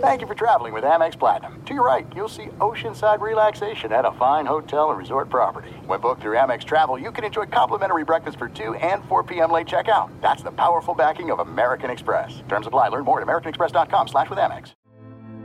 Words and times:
Thank 0.00 0.20
you 0.20 0.26
for 0.26 0.34
traveling 0.34 0.72
with 0.72 0.82
Amex 0.82 1.18
Platinum. 1.18 1.62
To 1.66 1.74
your 1.74 1.86
right, 1.86 2.06
you'll 2.14 2.28
see 2.28 2.46
oceanside 2.58 3.20
relaxation 3.20 3.92
at 3.92 4.04
a 4.04 4.12
fine 4.12 4.44
hotel 4.44 4.90
and 4.90 4.98
resort 4.98 5.30
property. 5.30 5.70
When 5.86 6.00
booked 6.00 6.22
through 6.22 6.36
Amex 6.36 6.64
Travel, 6.64 6.98
you 6.98 7.12
can 7.12 7.24
enjoy 7.24 7.46
complimentary 7.46 8.04
breakfast 8.04 8.38
for 8.38 8.48
2 8.48 8.74
and 8.74 9.04
4 9.04 9.22
p.m. 9.22 9.52
late 9.52 9.68
checkout. 9.68 10.10
That's 10.20 10.42
the 10.42 10.50
powerful 10.50 10.94
backing 10.94 11.30
of 11.30 11.38
American 11.38 11.90
Express. 11.90 12.42
Terms 12.48 12.66
apply. 12.66 12.88
Learn 12.88 13.04
more 13.04 13.20
at 13.20 13.26
americanexpress.com 13.26 14.08
slash 14.08 14.30
with 14.30 14.38
Amex. 14.38 14.72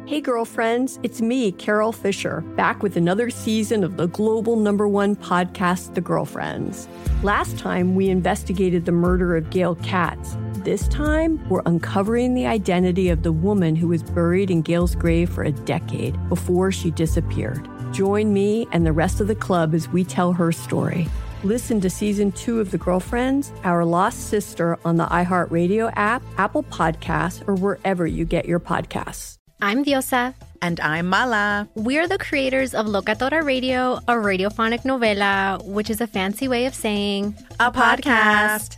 Hey, 0.05 0.19
girlfriends, 0.19 0.99
it's 1.01 1.21
me, 1.21 1.53
Carol 1.53 1.93
Fisher, 1.93 2.41
back 2.57 2.83
with 2.83 2.97
another 2.97 3.29
season 3.29 3.85
of 3.85 3.95
the 3.95 4.07
global 4.07 4.57
number 4.57 4.85
one 4.85 5.15
podcast, 5.15 5.93
The 5.93 6.01
Girlfriends. 6.01 6.89
Last 7.21 7.57
time, 7.57 7.95
we 7.95 8.09
investigated 8.09 8.83
the 8.83 8.91
murder 8.91 9.37
of 9.37 9.49
Gail 9.49 9.75
Katz. 9.75 10.35
This 10.63 10.87
time, 10.87 11.45
we're 11.49 11.61
uncovering 11.65 12.35
the 12.35 12.45
identity 12.45 13.09
of 13.09 13.23
the 13.23 13.33
woman 13.33 13.75
who 13.75 13.89
was 13.89 14.01
buried 14.01 14.49
in 14.49 14.61
Gail's 14.61 14.95
grave 14.95 15.29
for 15.29 15.43
a 15.43 15.51
decade 15.51 16.17
before 16.29 16.71
she 16.71 16.89
disappeared. 16.89 17.67
Join 17.91 18.31
me 18.31 18.65
and 18.71 18.85
the 18.85 18.93
rest 18.93 19.19
of 19.19 19.27
the 19.27 19.35
club 19.35 19.73
as 19.73 19.89
we 19.89 20.05
tell 20.05 20.31
her 20.31 20.53
story. 20.53 21.09
Listen 21.43 21.81
to 21.81 21.89
season 21.89 22.31
two 22.31 22.61
of 22.61 22.71
The 22.71 22.77
Girlfriends, 22.77 23.51
Our 23.65 23.83
Lost 23.83 24.29
Sister 24.29 24.79
on 24.85 24.95
the 24.95 25.05
iHeartRadio 25.07 25.91
app, 25.97 26.23
Apple 26.37 26.63
Podcasts, 26.63 27.45
or 27.45 27.55
wherever 27.55 28.07
you 28.07 28.23
get 28.23 28.45
your 28.45 28.61
podcasts. 28.61 29.39
I'm 29.61 29.83
Diosa. 29.83 30.33
And 30.61 30.79
I'm 30.79 31.09
Mala. 31.09 31.67
We're 31.75 32.07
the 32.07 32.17
creators 32.17 32.73
of 32.73 32.85
Locatora 32.85 33.43
Radio, 33.43 33.95
a 34.07 34.13
radiophonic 34.13 34.83
novela, 34.83 35.61
which 35.65 35.89
is 35.89 35.99
a 35.99 36.07
fancy 36.07 36.47
way 36.47 36.67
of 36.67 36.73
saying 36.73 37.35
a, 37.59 37.69
podcast. 37.69 38.77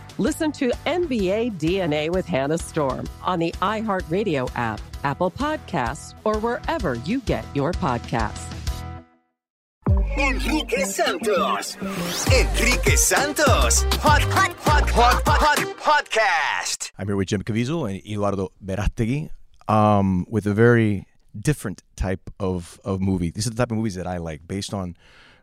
Listen 0.21 0.51
to 0.51 0.69
NBA 0.85 1.57
DNA 1.57 2.11
with 2.11 2.27
Hannah 2.27 2.59
Storm 2.59 3.09
on 3.23 3.39
the 3.39 3.51
iHeartRadio 3.53 4.51
app, 4.53 4.79
Apple 5.03 5.31
Podcasts, 5.31 6.13
or 6.23 6.37
wherever 6.37 6.93
you 6.93 7.21
get 7.21 7.43
your 7.55 7.71
podcasts. 7.71 8.45
Enrique 10.19 10.83
Santos. 10.83 11.75
Enrique 12.27 12.95
Santos. 12.95 13.81
Hot, 13.81 14.21
hot, 14.21 14.53
hot, 14.59 14.89
hot, 14.91 15.23
hot, 15.25 15.57
podcast. 15.79 16.91
I'm 16.99 17.07
here 17.07 17.15
with 17.15 17.29
Jim 17.29 17.41
Caviezel 17.41 17.89
and 17.89 18.05
Eduardo 18.05 18.51
Verástegui 18.63 19.31
um, 19.67 20.27
with 20.29 20.45
a 20.45 20.53
very 20.53 21.07
different 21.35 21.81
type 21.95 22.29
of, 22.39 22.79
of 22.85 23.01
movie. 23.01 23.31
These 23.31 23.47
are 23.47 23.49
the 23.49 23.55
type 23.55 23.71
of 23.71 23.77
movies 23.77 23.95
that 23.95 24.05
I 24.05 24.17
like 24.17 24.47
based 24.47 24.71
on 24.71 24.95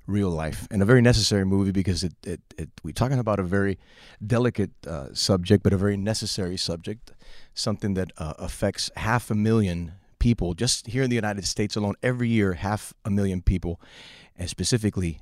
real 0.09 0.31
life 0.31 0.67
and 0.71 0.83
a 0.83 0.85
very 0.87 1.03
necessary 1.03 1.45
movie 1.45 1.71
because 1.71 2.03
it, 2.03 2.15
it, 2.27 2.41
it 2.57 2.71
we're 2.83 2.93
talking 2.93 3.19
about 3.19 3.39
a 3.39 3.43
very 3.43 3.79
delicate 4.27 4.71
uh, 4.87 5.09
subject 5.13 5.63
but 5.63 5.73
a 5.73 5.77
very 5.77 5.97
necessary 5.97 6.57
subject. 6.57 7.13
Something 7.55 7.95
that 7.95 8.11
uh, 8.17 8.35
affects 8.39 8.91
half 8.97 9.31
a 9.31 9.35
million 9.35 9.93
people 10.19 10.55
just 10.55 10.89
here 10.89 11.05
in 11.05 11.11
the 11.11 11.17
united 11.17 11.47
states 11.47 11.77
alone 11.77 11.95
every 12.03 12.29
year 12.29 12.55
half 12.55 12.93
a 13.05 13.11
million 13.11 13.41
people 13.41 13.81
and 14.37 14.51
specifically 14.51 15.21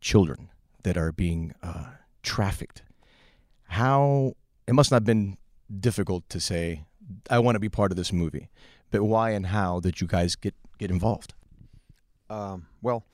children 0.00 0.48
that 0.84 0.96
are 0.96 1.12
being 1.12 1.52
uh, 1.62 1.86
trafficked. 2.22 2.82
How 3.64 4.34
it 4.66 4.72
must 4.72 4.90
not 4.90 4.98
have 4.98 5.04
been 5.04 5.36
difficult 5.78 6.28
to 6.28 6.40
say 6.40 6.84
i 7.28 7.38
want 7.38 7.54
to 7.54 7.60
be 7.60 7.68
part 7.68 7.92
of 7.92 7.96
this 7.96 8.12
movie 8.12 8.48
but 8.90 9.04
why 9.04 9.30
and 9.30 9.46
how 9.46 9.80
did 9.80 10.00
you 10.00 10.06
guys 10.06 10.36
get 10.36 10.54
get 10.78 10.90
involved? 10.90 11.34
Um, 12.28 12.66
well 12.80 13.04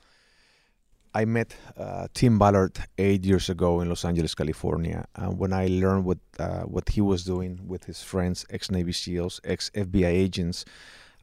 I 1.17 1.25
met 1.25 1.57
uh, 1.79 2.09
Tim 2.13 2.39
Ballard 2.39 2.77
eight 2.99 3.25
years 3.25 3.49
ago 3.49 3.81
in 3.81 3.89
Los 3.89 4.05
Angeles, 4.05 4.35
California. 4.35 5.07
And 5.15 5.39
when 5.39 5.55
I 5.55 5.67
learned 5.69 6.05
what 6.05 6.19
uh, 6.39 6.65
what 6.65 6.91
he 6.91 7.01
was 7.01 7.25
doing 7.25 7.59
with 7.67 7.85
his 7.85 8.03
friends, 8.03 8.45
ex 8.51 8.71
Navy 8.71 8.93
SEALs, 8.93 9.41
ex 9.43 9.71
FBI 9.71 10.13
agents, 10.27 10.67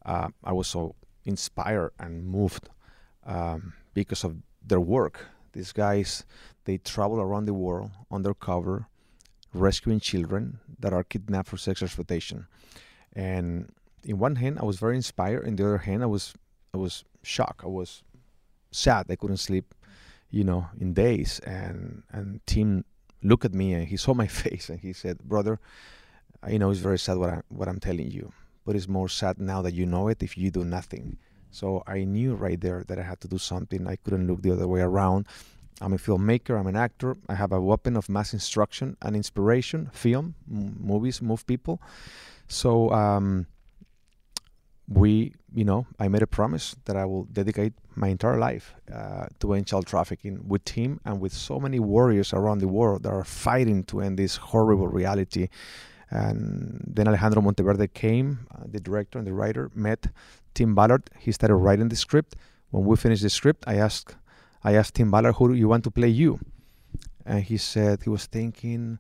uh, 0.04 0.30
I 0.44 0.52
was 0.52 0.68
so 0.68 0.96
inspired 1.26 1.92
and 2.00 2.26
moved 2.26 2.70
um, 3.24 3.74
because 3.94 4.24
of 4.24 4.38
their 4.66 4.80
work. 4.80 5.28
These 5.52 5.72
guys, 5.72 6.26
they 6.66 6.80
travel 6.80 7.22
around 7.22 7.46
the 7.46 7.54
world 7.54 7.92
undercover, 8.10 8.88
rescuing 9.54 10.00
children 10.00 10.60
that 10.80 10.92
are 10.92 11.04
kidnapped 11.04 11.50
for 11.50 11.58
sex 11.58 11.84
exploitation. 11.84 12.48
And 13.16 13.70
in 14.04 14.18
one 14.18 14.38
hand, 14.38 14.58
I 14.60 14.66
was 14.66 14.80
very 14.80 14.96
inspired. 14.96 15.46
In 15.46 15.56
the 15.56 15.66
other 15.66 15.84
hand, 15.90 16.02
I 16.02 16.08
was 16.08 16.34
I 16.74 16.78
was 16.80 17.06
shocked. 17.22 17.64
I 17.64 17.68
was 17.68 18.02
sad. 18.72 19.06
I 19.08 19.16
couldn't 19.16 19.38
sleep 19.38 19.76
you 20.34 20.44
know, 20.44 20.66
in 20.82 20.94
days. 20.94 21.40
And 21.46 22.04
and 22.12 22.42
Tim 22.46 22.84
looked 23.22 23.46
at 23.46 23.54
me 23.54 23.74
and 23.74 23.88
he 23.88 23.98
saw 24.04 24.14
my 24.14 24.28
face 24.28 24.68
and 24.70 24.80
he 24.80 24.92
said, 24.92 25.20
"Brother, 25.20 25.60
you 26.50 26.60
know 26.60 26.72
it's 26.72 26.80
very 26.90 27.00
sad 27.00 27.18
what 27.18 27.30
I 27.30 27.42
what 27.50 27.68
I'm 27.70 27.80
telling 27.80 28.10
you, 28.12 28.34
but 28.66 28.76
it's 28.76 28.90
more 28.90 29.08
sad 29.08 29.40
now 29.40 29.62
that 29.62 29.74
you 29.74 29.86
know 29.86 30.10
it 30.10 30.24
if 30.24 30.38
you 30.38 30.52
do 30.52 30.66
nothing." 30.66 31.18
So 31.52 31.84
I 31.86 32.04
knew 32.04 32.34
right 32.34 32.60
there 32.60 32.84
that 32.88 32.98
I 32.98 33.04
had 33.04 33.22
to 33.22 33.28
do 33.28 33.38
something. 33.38 33.88
I 33.88 33.96
couldn't 33.98 34.26
look 34.28 34.42
the 34.42 34.52
other 34.52 34.68
way 34.68 34.82
around. 34.82 35.28
I'm 35.82 35.94
a 35.94 35.98
filmmaker. 35.98 36.60
I'm 36.60 36.66
an 36.66 36.76
actor. 36.76 37.16
I 37.30 37.36
have 37.36 37.52
a 37.52 37.62
weapon 37.62 37.96
of 37.96 38.10
mass 38.10 38.34
instruction 38.34 38.98
and 39.04 39.16
inspiration. 39.16 39.90
Film, 39.94 40.34
m- 40.50 40.78
movies 40.80 41.22
move 41.22 41.46
people. 41.46 41.80
So 42.48 42.92
um, 42.92 43.46
we, 44.88 45.34
you 45.54 45.64
know, 45.64 45.88
I 46.00 46.08
made 46.08 46.22
a 46.22 46.28
promise 46.28 46.76
that 46.86 46.96
I 46.96 47.06
will 47.06 47.24
dedicate 47.26 47.74
my 47.96 48.10
entire 48.10 48.38
life 48.38 48.76
uh, 48.94 49.28
to 49.40 49.54
end 49.54 49.68
child 49.68 49.88
trafficking 49.88 50.48
with 50.48 50.66
Tim 50.66 51.00
and 51.06 51.22
with 51.22 51.34
so 51.34 51.60
many 51.60 51.80
warriors 51.80 52.34
around 52.34 52.60
the 52.60 52.68
world 52.68 53.04
that 53.04 53.10
are 53.10 53.24
fighting 53.24 53.84
to 53.86 54.02
end 54.02 54.20
this 54.20 54.36
horrible 54.36 54.88
reality. 54.88 55.48
And 56.10 56.84
then 56.86 57.08
Alejandro 57.08 57.42
Monteverde 57.42 57.88
came, 57.88 58.46
uh, 58.54 58.66
the 58.68 58.80
director 58.80 59.18
and 59.18 59.26
the 59.26 59.34
writer, 59.34 59.72
met 59.74 60.08
Tim 60.54 60.76
Ballard. 60.76 61.10
He 61.18 61.32
started 61.32 61.56
writing 61.56 61.88
the 61.90 61.96
script. 61.96 62.36
When 62.72 62.86
we 62.86 62.96
finished 62.98 63.24
the 63.24 63.30
script, 63.30 63.64
I 63.68 63.76
asked, 63.76 64.16
I 64.64 64.76
asked 64.76 64.96
Tim 64.96 65.10
Ballard, 65.12 65.36
"Who 65.36 65.50
do 65.50 65.56
you 65.56 65.68
want 65.68 65.84
to 65.86 65.92
play 65.92 66.10
you?" 66.10 66.40
And 67.26 67.44
he 67.44 67.58
said 67.58 68.04
he 68.04 68.10
was 68.10 68.26
thinking 68.26 69.00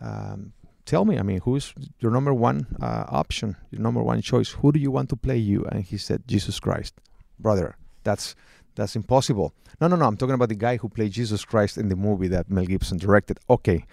um, 0.00 0.52
tell 0.86 1.04
me, 1.04 1.18
I 1.18 1.22
mean, 1.22 1.40
who's 1.40 1.74
your 1.98 2.10
number 2.10 2.32
one 2.32 2.66
uh, 2.80 3.04
option, 3.08 3.56
your 3.70 3.82
number 3.82 4.02
one 4.02 4.22
choice? 4.22 4.50
Who 4.50 4.72
do 4.72 4.78
you 4.78 4.90
want 4.90 5.10
to 5.10 5.16
play 5.16 5.36
you? 5.36 5.64
And 5.66 5.84
he 5.84 5.98
said, 5.98 6.26
Jesus 6.26 6.58
Christ, 6.58 6.94
brother. 7.38 7.76
That's 8.04 8.34
that's 8.76 8.94
impossible. 8.94 9.52
No, 9.80 9.88
no, 9.88 9.96
no. 9.96 10.06
I'm 10.06 10.16
talking 10.16 10.34
about 10.34 10.48
the 10.48 10.54
guy 10.54 10.76
who 10.76 10.88
played 10.88 11.12
Jesus 11.12 11.44
Christ 11.44 11.76
in 11.76 11.88
the 11.88 11.96
movie 11.96 12.28
that 12.28 12.48
Mel 12.50 12.64
Gibson 12.64 12.98
directed. 12.98 13.40
Okay, 13.50 13.84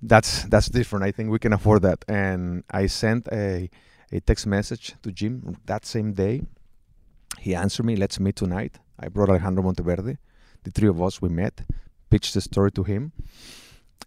that's 0.00 0.44
that's 0.44 0.68
different. 0.68 1.04
I 1.04 1.12
think 1.12 1.30
we 1.30 1.38
can 1.38 1.52
afford 1.52 1.82
that. 1.82 2.04
And 2.08 2.64
I 2.70 2.86
sent 2.86 3.28
a 3.30 3.68
a 4.12 4.20
text 4.20 4.46
message 4.46 4.94
to 5.02 5.12
Jim 5.12 5.56
that 5.66 5.84
same 5.84 6.14
day. 6.14 6.42
He 7.38 7.54
answered 7.54 7.84
me, 7.84 7.96
"Let's 7.96 8.18
meet 8.18 8.36
tonight." 8.36 8.78
I 8.98 9.08
brought 9.08 9.28
Alejandro 9.28 9.62
Monteverde. 9.62 10.16
The 10.62 10.70
three 10.70 10.88
of 10.88 11.00
us 11.02 11.20
we 11.20 11.28
met, 11.28 11.62
pitched 12.08 12.34
the 12.34 12.40
story 12.40 12.70
to 12.72 12.84
him 12.84 13.12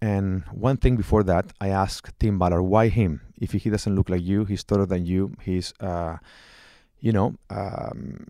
and 0.02 0.44
one 0.52 0.78
thing 0.78 0.96
before 0.96 1.24
that, 1.24 1.52
I 1.62 1.70
asked 1.70 2.18
Tim 2.20 2.40
Ballard, 2.40 2.64
why 2.64 2.90
him? 2.90 3.22
If 3.40 3.52
he 3.52 3.70
doesn't 3.70 3.96
look 3.96 4.10
like 4.10 4.22
you, 4.22 4.46
he's 4.46 4.64
taller 4.64 4.86
than 4.86 5.06
you, 5.06 5.34
he's, 5.42 5.74
uh, 5.80 6.18
you 7.00 7.12
know, 7.12 7.36
um, 7.50 8.26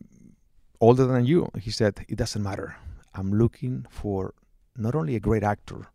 older 0.81 1.05
than 1.05 1.25
you. 1.25 1.49
He 1.59 1.71
said, 1.71 2.05
it 2.07 2.17
doesn't 2.17 2.41
matter. 2.41 2.75
I'm 3.15 3.31
looking 3.31 3.85
for 3.89 4.33
not 4.75 4.95
only 4.95 5.15
a 5.15 5.19
great 5.19 5.43
actor, 5.43 5.87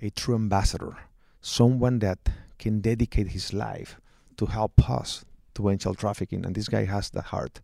a 0.00 0.10
true 0.10 0.34
ambassador, 0.34 0.96
someone 1.40 1.98
that 2.00 2.18
can 2.58 2.80
dedicate 2.80 3.28
his 3.28 3.52
life 3.52 3.98
to 4.36 4.46
help 4.46 4.90
us 4.90 5.24
to 5.54 5.68
end 5.68 5.80
child 5.80 5.98
trafficking. 5.98 6.44
And 6.44 6.54
this 6.54 6.68
guy 6.68 6.84
has 6.84 7.10
the 7.10 7.22
heart. 7.22 7.60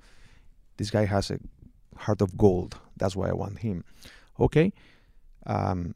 This 0.79 0.91
guy 0.91 1.05
has 1.05 1.31
a 1.31 1.39
heart 1.97 2.23
of 2.23 2.37
gold. 2.39 2.79
That's 2.97 3.15
why 3.15 3.29
I 3.29 3.33
want 3.33 3.59
him. 3.59 3.85
Okay. 4.41 4.73
Um, 5.47 5.95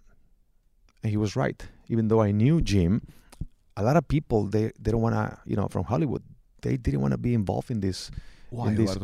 and 1.07 1.13
he 1.13 1.17
was 1.17 1.37
right. 1.37 1.63
Even 1.89 2.09
though 2.09 2.21
I 2.21 2.33
knew 2.33 2.61
Jim, 2.61 2.93
a 3.77 3.83
lot 3.89 3.97
of 3.97 4.09
people 4.09 4.47
they, 4.47 4.73
they 4.83 4.91
don't 4.91 5.03
want 5.09 5.15
to 5.15 5.39
you 5.47 5.57
know 5.59 5.69
from 5.69 5.85
Hollywood 5.85 6.23
they 6.63 6.77
didn't 6.77 7.01
want 7.01 7.13
to 7.13 7.19
be 7.19 7.33
involved 7.33 7.71
in 7.71 7.81
this. 7.81 8.11
Why, 8.51 8.69
in 8.69 8.75
this. 8.75 8.99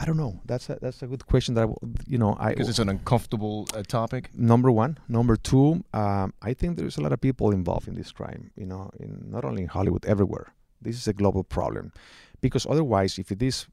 I 0.00 0.06
don't 0.06 0.16
know. 0.16 0.40
That's 0.46 0.70
a, 0.70 0.78
that's 0.80 1.02
a 1.02 1.06
good 1.06 1.26
question. 1.26 1.54
That 1.54 1.68
I 1.68 1.72
you 2.06 2.16
know 2.22 2.34
I 2.40 2.48
Because 2.50 2.70
it's 2.70 2.78
an 2.78 2.88
uncomfortable 2.88 3.68
uh, 3.74 3.82
topic. 3.82 4.30
number 4.34 4.70
one. 4.70 4.96
Number 5.08 5.36
two, 5.36 5.84
um, 5.92 6.32
I 6.40 6.54
think 6.54 6.78
there's 6.78 6.96
a 6.96 7.02
lot 7.02 7.12
of 7.12 7.20
people 7.20 7.50
involved 7.60 7.86
in 7.88 7.94
this 7.94 8.10
crime. 8.10 8.50
You 8.56 8.66
know, 8.70 8.90
in 8.98 9.10
not 9.34 9.44
only 9.44 9.62
in 9.62 9.68
Hollywood, 9.68 10.04
everywhere. 10.06 10.46
This 10.80 10.96
is 10.96 11.06
a 11.08 11.12
global 11.12 11.44
problem, 11.44 11.92
because 12.40 12.64
otherwise, 12.66 13.18
if 13.18 13.28
this 13.28 13.66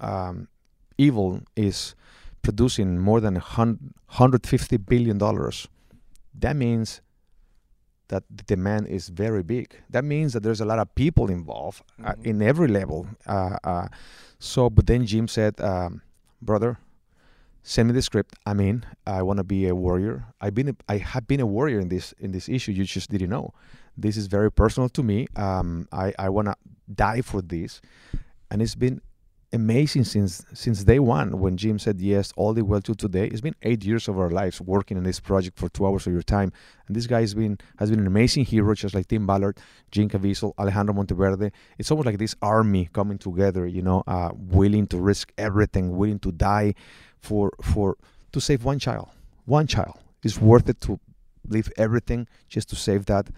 um, 0.00 0.48
evil 0.96 1.40
is 1.56 1.94
producing 2.42 2.98
more 2.98 3.20
than 3.20 3.36
a 3.36 3.40
hun- 3.40 3.92
150 4.08 4.76
billion 4.78 5.18
dollars, 5.18 5.68
that 6.38 6.56
means 6.56 7.00
that 8.10 8.24
the 8.28 8.42
demand 8.44 8.88
is 8.88 9.08
very 9.08 9.42
big. 9.42 9.74
That 9.88 10.04
means 10.04 10.34
that 10.34 10.42
there's 10.42 10.60
a 10.60 10.64
lot 10.64 10.78
of 10.78 10.94
people 10.94 11.30
involved 11.30 11.82
uh, 12.04 12.14
in 12.22 12.42
every 12.42 12.68
level. 12.68 13.06
Uh, 13.26 13.56
uh, 13.64 13.88
so, 14.38 14.68
but 14.68 14.86
then 14.86 15.06
Jim 15.06 15.26
said, 15.28 15.60
um, 15.60 16.02
"Brother, 16.42 16.78
send 17.62 17.88
me 17.88 17.94
the 17.94 18.02
script. 18.02 18.34
I'm 18.44 18.60
in. 18.60 18.84
I 19.06 19.22
want 19.22 19.38
to 19.38 19.44
be 19.44 19.68
a 19.68 19.74
warrior. 19.74 20.26
I've 20.40 20.54
been, 20.54 20.68
a, 20.70 20.76
I 20.88 20.98
have 20.98 21.26
been 21.26 21.40
a 21.40 21.46
warrior 21.46 21.80
in 21.80 21.88
this 21.88 22.12
in 22.18 22.32
this 22.32 22.48
issue. 22.48 22.72
You 22.72 22.84
just 22.84 23.10
didn't 23.10 23.30
know. 23.30 23.54
This 23.96 24.16
is 24.16 24.26
very 24.26 24.50
personal 24.50 24.88
to 24.90 25.02
me. 25.02 25.26
Um, 25.36 25.88
I 25.92 26.12
I 26.18 26.28
want 26.28 26.48
to 26.48 26.56
die 26.92 27.22
for 27.22 27.40
this, 27.42 27.80
and 28.50 28.60
it's 28.60 28.74
been 28.74 29.00
amazing 29.52 30.04
since 30.04 30.44
since 30.52 30.84
day 30.84 30.98
one 30.98 31.38
when 31.40 31.56
Jim 31.56 31.78
said 31.78 32.00
yes 32.00 32.32
all 32.36 32.54
the 32.54 32.64
way 32.64 32.80
to 32.80 32.94
today. 32.94 33.26
It's 33.26 33.40
been 33.40 33.56
eight 33.62 33.84
years 33.84 34.08
of 34.08 34.18
our 34.18 34.30
lives 34.30 34.60
working 34.60 34.96
on 34.96 35.04
this 35.04 35.20
project 35.20 35.58
for 35.58 35.68
two 35.68 35.86
hours 35.86 36.06
of 36.06 36.12
your 36.12 36.22
time, 36.22 36.52
and 36.86 36.96
this 36.96 37.06
guy 37.06 37.20
has 37.20 37.34
been 37.34 37.58
has 37.78 37.90
been 37.90 38.00
an 38.00 38.06
amazing 38.06 38.44
hero, 38.44 38.74
just 38.74 38.94
like 38.94 39.08
Tim 39.08 39.26
Ballard, 39.26 39.58
Jim 39.90 40.08
Caviezel, 40.08 40.52
Alejandro 40.58 40.94
Monteverde. 40.94 41.50
It's 41.78 41.90
almost 41.90 42.06
like 42.06 42.18
this 42.18 42.36
army 42.42 42.88
coming 42.92 43.18
together, 43.18 43.66
you 43.66 43.82
know, 43.82 44.02
uh, 44.06 44.30
willing 44.34 44.86
to 44.88 44.98
risk 44.98 45.32
everything, 45.36 45.96
willing 45.96 46.20
to 46.20 46.32
die 46.32 46.74
for 47.18 47.52
for 47.62 47.96
to 48.32 48.40
save 48.40 48.64
one 48.64 48.78
child. 48.78 49.08
One 49.46 49.66
child 49.66 49.98
It's 50.22 50.38
worth 50.38 50.68
it 50.68 50.80
to 50.82 51.00
leave 51.48 51.72
everything 51.76 52.28
just 52.48 52.68
to 52.70 52.76
save 52.76 53.06
that 53.06 53.28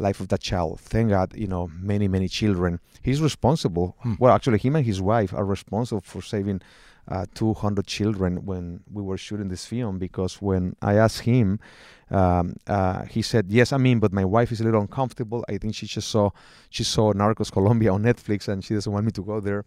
life 0.00 0.20
of 0.20 0.28
that 0.28 0.40
child. 0.40 0.80
Thank 0.80 1.10
God, 1.10 1.36
you 1.36 1.46
know, 1.46 1.70
many, 1.80 2.08
many 2.08 2.28
children. 2.28 2.80
He's 3.02 3.20
responsible. 3.20 3.96
Well, 4.18 4.34
actually, 4.34 4.58
him 4.58 4.76
and 4.76 4.84
his 4.84 5.00
wife 5.00 5.32
are 5.32 5.44
responsible 5.44 6.00
for 6.00 6.22
saving 6.22 6.62
uh, 7.08 7.26
200 7.34 7.86
children 7.86 8.44
when 8.44 8.80
we 8.92 9.02
were 9.02 9.16
shooting 9.16 9.48
this 9.48 9.66
film. 9.66 9.98
Because 9.98 10.40
when 10.40 10.76
I 10.82 10.94
asked 10.94 11.20
him, 11.20 11.60
um, 12.10 12.56
uh, 12.66 13.04
he 13.04 13.22
said, 13.22 13.46
"Yes, 13.50 13.72
I 13.72 13.76
mean, 13.76 14.00
but 14.00 14.12
my 14.12 14.24
wife 14.24 14.50
is 14.52 14.60
a 14.60 14.64
little 14.64 14.80
uncomfortable. 14.80 15.44
I 15.48 15.58
think 15.58 15.74
she 15.74 15.86
just 15.86 16.08
saw 16.08 16.30
she 16.70 16.84
saw 16.84 17.12
Narcos 17.12 17.52
Colombia 17.52 17.92
on 17.92 18.02
Netflix, 18.02 18.48
and 18.48 18.64
she 18.64 18.74
doesn't 18.74 18.92
want 18.92 19.04
me 19.06 19.12
to 19.12 19.22
go 19.22 19.40
there." 19.40 19.64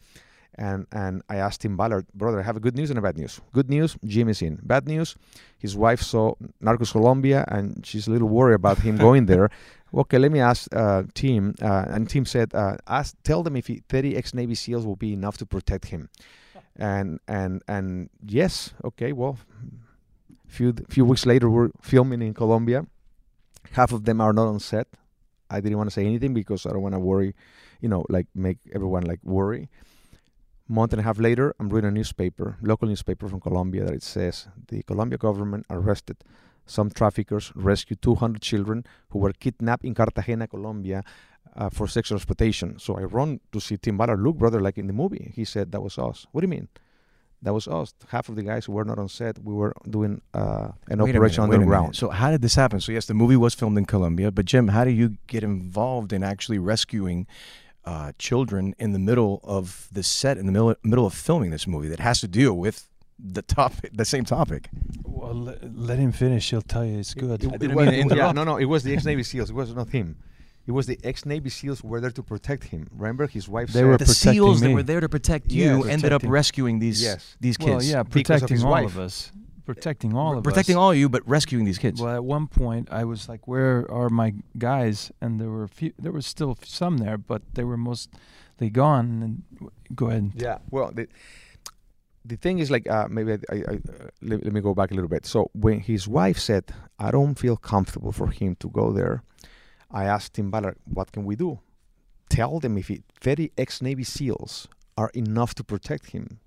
And 0.55 0.85
and 0.91 1.23
I 1.29 1.37
asked 1.37 1.65
him, 1.65 1.77
Ballard, 1.77 2.05
brother, 2.13 2.39
I 2.39 2.43
have 2.43 2.57
a 2.57 2.59
good 2.59 2.75
news 2.75 2.89
and 2.89 2.99
a 2.99 3.01
bad 3.01 3.17
news. 3.17 3.41
Good 3.53 3.69
news, 3.69 3.97
Jim 4.05 4.29
is 4.29 4.41
in. 4.41 4.59
Bad 4.61 4.87
news, 4.87 5.15
his 5.57 5.75
wife 5.75 6.01
saw 6.01 6.35
Narcos 6.61 6.91
Colombia, 6.91 7.45
and 7.47 7.85
she's 7.85 8.07
a 8.07 8.11
little 8.11 8.29
worried 8.29 8.55
about 8.55 8.79
him 8.79 8.97
going 9.07 9.25
there. 9.25 9.49
Okay, 9.95 10.17
let 10.17 10.31
me 10.31 10.39
ask 10.39 10.73
uh, 10.75 11.03
Tim. 11.13 11.53
Uh, 11.61 11.85
and 11.87 12.09
Tim 12.09 12.25
said, 12.25 12.53
uh, 12.55 12.77
ask, 12.87 13.15
tell 13.23 13.43
them 13.43 13.55
if 13.55 13.67
he, 13.67 13.83
30 13.89 14.17
ex-Navy 14.17 14.55
SEALs 14.55 14.85
will 14.85 14.95
be 14.95 15.13
enough 15.13 15.37
to 15.37 15.45
protect 15.45 15.85
him. 15.85 16.09
And 16.75 17.19
and 17.27 17.61
and 17.67 18.09
yes, 18.25 18.73
okay. 18.83 19.11
Well, 19.13 19.37
few 20.47 20.73
few 20.89 21.05
weeks 21.05 21.25
later, 21.25 21.49
we're 21.49 21.69
filming 21.81 22.21
in 22.21 22.33
Colombia. 22.33 22.87
Half 23.73 23.91
of 23.91 24.05
them 24.05 24.21
are 24.21 24.33
not 24.33 24.47
on 24.47 24.59
set. 24.59 24.87
I 25.49 25.61
didn't 25.61 25.77
want 25.77 25.89
to 25.89 25.93
say 25.93 26.05
anything 26.05 26.33
because 26.33 26.65
I 26.65 26.71
don't 26.71 26.81
want 26.81 26.95
to 26.95 26.99
worry, 26.99 27.35
you 27.79 27.89
know, 27.89 28.05
like 28.09 28.25
make 28.33 28.57
everyone 28.73 29.03
like 29.03 29.19
worry. 29.23 29.69
Month 30.67 30.93
and 30.93 31.01
a 31.01 31.03
half 31.03 31.19
later, 31.19 31.53
I'm 31.59 31.69
reading 31.69 31.89
a 31.89 31.91
newspaper, 31.91 32.57
local 32.61 32.87
newspaper 32.87 33.27
from 33.27 33.41
Colombia, 33.41 33.83
that 33.85 33.93
it 33.93 34.03
says 34.03 34.47
the 34.69 34.81
Colombia 34.83 35.17
government 35.17 35.65
arrested 35.69 36.17
some 36.65 36.89
traffickers, 36.89 37.51
rescued 37.55 38.01
200 38.01 38.41
children 38.41 38.85
who 39.09 39.19
were 39.19 39.33
kidnapped 39.33 39.83
in 39.83 39.93
Cartagena, 39.93 40.47
Colombia, 40.47 41.03
uh, 41.55 41.69
for 41.69 41.87
sexual 41.87 42.15
exploitation. 42.15 42.79
So 42.79 42.97
I 42.97 43.01
run 43.03 43.41
to 43.51 43.59
see 43.59 43.75
Tim 43.77 43.97
Ballard. 43.97 44.21
Look, 44.21 44.37
brother, 44.37 44.61
like 44.61 44.77
in 44.77 44.87
the 44.87 44.93
movie. 44.93 45.33
He 45.35 45.43
said 45.45 45.71
that 45.73 45.81
was 45.81 45.97
us. 45.97 46.25
What 46.31 46.41
do 46.41 46.45
you 46.45 46.49
mean? 46.49 46.69
That 47.41 47.53
was 47.53 47.67
us. 47.67 47.93
Half 48.07 48.29
of 48.29 48.37
the 48.37 48.43
guys 48.43 48.63
who 48.65 48.71
were 48.71 48.85
not 48.85 48.97
on 48.97 49.09
set, 49.09 49.37
we 49.43 49.53
were 49.53 49.73
doing 49.89 50.21
uh, 50.33 50.69
an 50.87 50.99
Wait 50.99 51.09
operation 51.09 51.43
minute, 51.43 51.49
wait 51.49 51.55
a 51.57 51.59
minute. 51.59 51.61
underground. 51.63 51.95
So 51.97 52.09
how 52.09 52.31
did 52.31 52.41
this 52.41 52.55
happen? 52.55 52.79
So 52.79 52.93
yes, 52.93 53.05
the 53.07 53.13
movie 53.13 53.35
was 53.35 53.53
filmed 53.53 53.77
in 53.77 53.85
Colombia, 53.85 54.31
but 54.31 54.45
Jim, 54.45 54.69
how 54.69 54.85
do 54.85 54.91
you 54.91 55.17
get 55.27 55.43
involved 55.43 56.13
in 56.13 56.23
actually 56.23 56.57
rescuing 56.59 57.27
uh, 57.85 58.11
children 58.17 58.73
in 58.79 58.93
the 58.93 58.99
middle 58.99 59.39
of 59.43 59.87
the 59.91 60.03
set, 60.03 60.37
in 60.37 60.45
the 60.45 60.51
middle 60.51 60.75
middle 60.83 61.05
of 61.05 61.13
filming 61.13 61.51
this 61.51 61.67
movie 61.67 61.87
that 61.89 61.99
has 61.99 62.19
to 62.21 62.27
deal 62.27 62.53
with 62.53 62.87
the 63.19 63.41
topic, 63.41 63.91
the 63.93 64.05
same 64.05 64.25
topic? 64.25 64.69
Well, 65.03 65.33
let, 65.33 65.77
let 65.77 65.99
him 65.99 66.11
finish. 66.11 66.49
He'll 66.49 66.61
tell 66.61 66.85
you 66.85 66.99
it's 66.99 67.13
good. 67.13 67.43
It- 67.43 67.61
it 67.63 67.73
was- 67.75 67.89
yeah, 68.17 68.31
no, 68.31 68.43
no, 68.43 68.57
it 68.57 68.65
was 68.65 68.83
the 68.83 68.93
ex-Navy 68.93 69.23
SEALs. 69.23 69.49
It 69.49 69.53
was 69.55 69.73
not 69.73 69.89
him. 69.89 70.17
It 70.65 70.71
was 70.71 70.87
the 70.87 70.97
ex-Navy 71.03 71.49
SEALs 71.49 71.83
were 71.83 71.99
there 71.99 72.09
to 72.11 72.23
protect 72.23 72.63
him. 72.65 72.87
Remember, 72.95 73.27
his 73.27 73.49
wife 73.49 73.67
They 73.69 73.79
said 73.81 73.85
were 73.85 73.97
the 73.97 74.05
protecting 74.05 74.33
SEALs 74.33 74.61
that 74.61 74.71
were 74.71 74.83
there 74.83 75.01
to 75.01 75.09
protect 75.09 75.51
Yes. 75.51 75.65
you 75.77 75.83
ended 75.89 76.13
up 76.13 76.21
rescuing 76.25 76.79
these 76.79 77.03
Yes. 77.03 77.35
these 77.41 77.57
kids. 77.57 77.69
Well, 77.69 77.83
yeah, 77.83 78.03
because 78.03 78.41
of 78.43 78.47
protecting 78.47 78.55
his 78.57 78.63
all 78.63 78.71
wife. 78.71 78.85
of 78.85 78.99
us. 78.99 79.31
Protecting 79.65 80.13
all 80.13 80.33
of 80.33 80.39
us. 80.39 80.43
protecting 80.43 80.75
us. 80.75 80.79
all 80.79 80.91
of 80.91 80.97
you, 80.97 81.07
but 81.07 81.27
rescuing 81.27 81.63
these 81.63 81.77
kids. 81.77 82.01
Well, 82.01 82.15
at 82.15 82.25
one 82.25 82.47
point, 82.47 82.89
I 82.91 83.05
was 83.05 83.29
like, 83.29 83.47
"Where 83.47 83.89
are 83.89 84.09
my 84.09 84.33
guys?" 84.57 85.11
And 85.21 85.39
there 85.39 85.49
were 85.49 85.63
a 85.63 85.69
few. 85.69 85.93
There 85.97 86.11
was 86.11 86.25
still 86.25 86.57
some 86.63 86.97
there, 86.97 87.17
but 87.17 87.41
they 87.53 87.63
were 87.63 87.77
mostly 87.77 88.69
gone. 88.71 89.23
And 89.23 89.71
go 89.95 90.09
ahead. 90.09 90.33
Yeah. 90.35 90.57
Well, 90.69 90.91
the 90.93 91.07
the 92.25 92.35
thing 92.35 92.59
is 92.59 92.69
like 92.69 92.89
uh, 92.89 93.07
maybe 93.09 93.33
I, 93.33 93.37
I, 93.49 93.55
I, 93.55 93.73
uh, 93.75 94.09
let, 94.21 94.43
let 94.43 94.53
me 94.53 94.61
go 94.61 94.73
back 94.73 94.91
a 94.91 94.95
little 94.95 95.09
bit. 95.09 95.25
So 95.25 95.49
when 95.53 95.79
his 95.79 96.07
wife 96.07 96.39
said, 96.39 96.73
"I 96.99 97.11
don't 97.11 97.35
feel 97.35 97.55
comfortable 97.55 98.11
for 98.11 98.27
him 98.27 98.55
to 98.59 98.69
go 98.69 98.91
there," 98.91 99.23
I 99.91 100.05
asked 100.05 100.33
Tim 100.33 100.51
Ballard, 100.51 100.77
"What 100.85 101.11
can 101.11 101.23
we 101.23 101.35
do? 101.35 101.59
Tell 102.29 102.59
them 102.59 102.77
if 102.77 102.89
it, 102.89 103.03
30 103.21 103.51
ex-Navy 103.57 104.03
SEALs 104.03 104.67
are 104.97 105.11
enough 105.13 105.53
to 105.55 105.63
protect 105.63 106.11
him." 106.11 106.39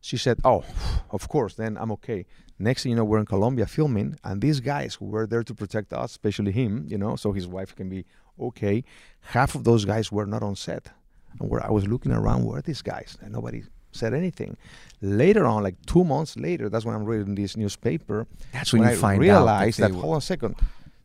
She 0.00 0.16
said, 0.16 0.38
"Oh, 0.44 0.64
of 1.10 1.28
course. 1.28 1.54
Then 1.54 1.76
I'm 1.78 1.90
okay." 1.92 2.26
Next 2.58 2.82
thing 2.82 2.90
you 2.90 2.96
know, 2.96 3.04
we're 3.04 3.18
in 3.18 3.26
Colombia 3.26 3.66
filming, 3.66 4.16
and 4.24 4.40
these 4.40 4.60
guys 4.60 4.94
who 4.94 5.06
were 5.06 5.26
there 5.26 5.42
to 5.42 5.54
protect 5.54 5.92
us, 5.92 6.12
especially 6.12 6.52
him, 6.52 6.86
you 6.88 6.96
know, 6.96 7.16
so 7.16 7.32
his 7.32 7.46
wife 7.46 7.74
can 7.76 7.88
be 7.88 8.04
okay. 8.40 8.82
Half 9.20 9.54
of 9.54 9.64
those 9.64 9.84
guys 9.84 10.10
were 10.10 10.26
not 10.26 10.42
on 10.42 10.56
set, 10.56 10.88
and 11.38 11.50
where 11.50 11.64
I 11.64 11.70
was 11.70 11.86
looking 11.86 12.12
around, 12.12 12.44
where 12.44 12.58
are 12.58 12.62
these 12.62 12.80
guys? 12.82 13.18
And 13.20 13.32
nobody 13.32 13.64
said 13.92 14.14
anything. 14.14 14.56
Later 15.00 15.44
on, 15.44 15.62
like 15.62 15.74
two 15.86 16.04
months 16.04 16.36
later, 16.36 16.68
that's 16.68 16.84
when 16.84 16.94
I'm 16.94 17.04
reading 17.04 17.34
this 17.34 17.56
newspaper. 17.56 18.26
That's 18.52 18.72
when 18.72 18.82
you 18.82 18.88
I 18.88 18.94
find 18.94 19.16
out 19.16 19.20
that 19.20 19.20
realized 19.20 19.78
that, 19.80 19.90
hold 19.90 20.12
on 20.12 20.18
a 20.18 20.20
second, 20.20 20.54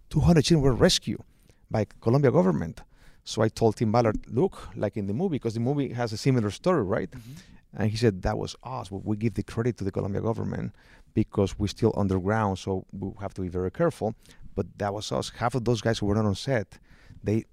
200 0.10 0.43
children 0.43 0.63
were 0.63 0.74
rescued 0.74 1.21
by 1.69 1.86
Colombia 2.01 2.31
government. 2.31 2.81
So 3.24 3.41
I 3.41 3.50
told 3.50 3.75
Tim 3.75 3.91
Ballard, 3.91 4.19
look, 4.27 4.69
like 4.75 4.98
in 4.98 5.07
the 5.07 5.13
movie, 5.13 5.36
because 5.36 5.53
the 5.53 5.60
movie 5.60 5.93
has 5.93 6.12
a 6.12 6.17
similar 6.17 6.50
story, 6.50 6.83
right? 6.83 7.12
Mm-hmm. 7.12 7.31
And 7.77 7.89
he 7.89 7.97
said 7.97 8.21
that 8.23 8.37
was 8.37 8.55
us. 8.63 8.89
But 8.89 9.05
we 9.05 9.15
give 9.17 9.35
the 9.35 9.43
credit 9.43 9.77
to 9.77 9.83
the 9.83 9.91
Colombia 9.91 10.21
government 10.21 10.73
because 11.13 11.57
we're 11.57 11.67
still 11.67 11.93
underground, 11.95 12.59
so 12.59 12.85
we 12.91 13.11
have 13.19 13.33
to 13.35 13.41
be 13.41 13.47
very 13.47 13.71
careful. 13.71 14.15
But 14.55 14.67
that 14.77 14.93
was 14.93 15.11
us. 15.11 15.31
Half 15.37 15.55
of 15.55 15.65
those 15.65 15.81
guys 15.81 15.99
who 15.99 16.05
were 16.05 16.15
not 16.15 16.25
on 16.25 16.35
set, 16.35 16.79
they 17.23 17.45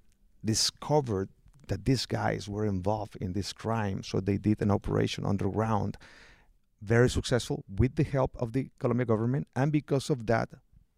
discovered 0.43 1.29
that 1.67 1.85
these 1.85 2.05
guys 2.05 2.49
were 2.49 2.65
involved 2.65 3.15
in 3.21 3.33
this 3.33 3.53
crime. 3.53 4.03
So 4.03 4.19
they 4.19 4.37
did 4.37 4.61
an 4.61 4.71
operation 4.71 5.25
underground, 5.25 5.97
very 6.81 7.09
successful 7.09 7.63
with 7.73 7.95
the 7.95 8.03
help 8.03 8.35
of 8.37 8.53
the 8.53 8.69
Colombia 8.79 9.05
government. 9.05 9.47
And 9.55 9.71
because 9.71 10.09
of 10.09 10.25
that, 10.27 10.49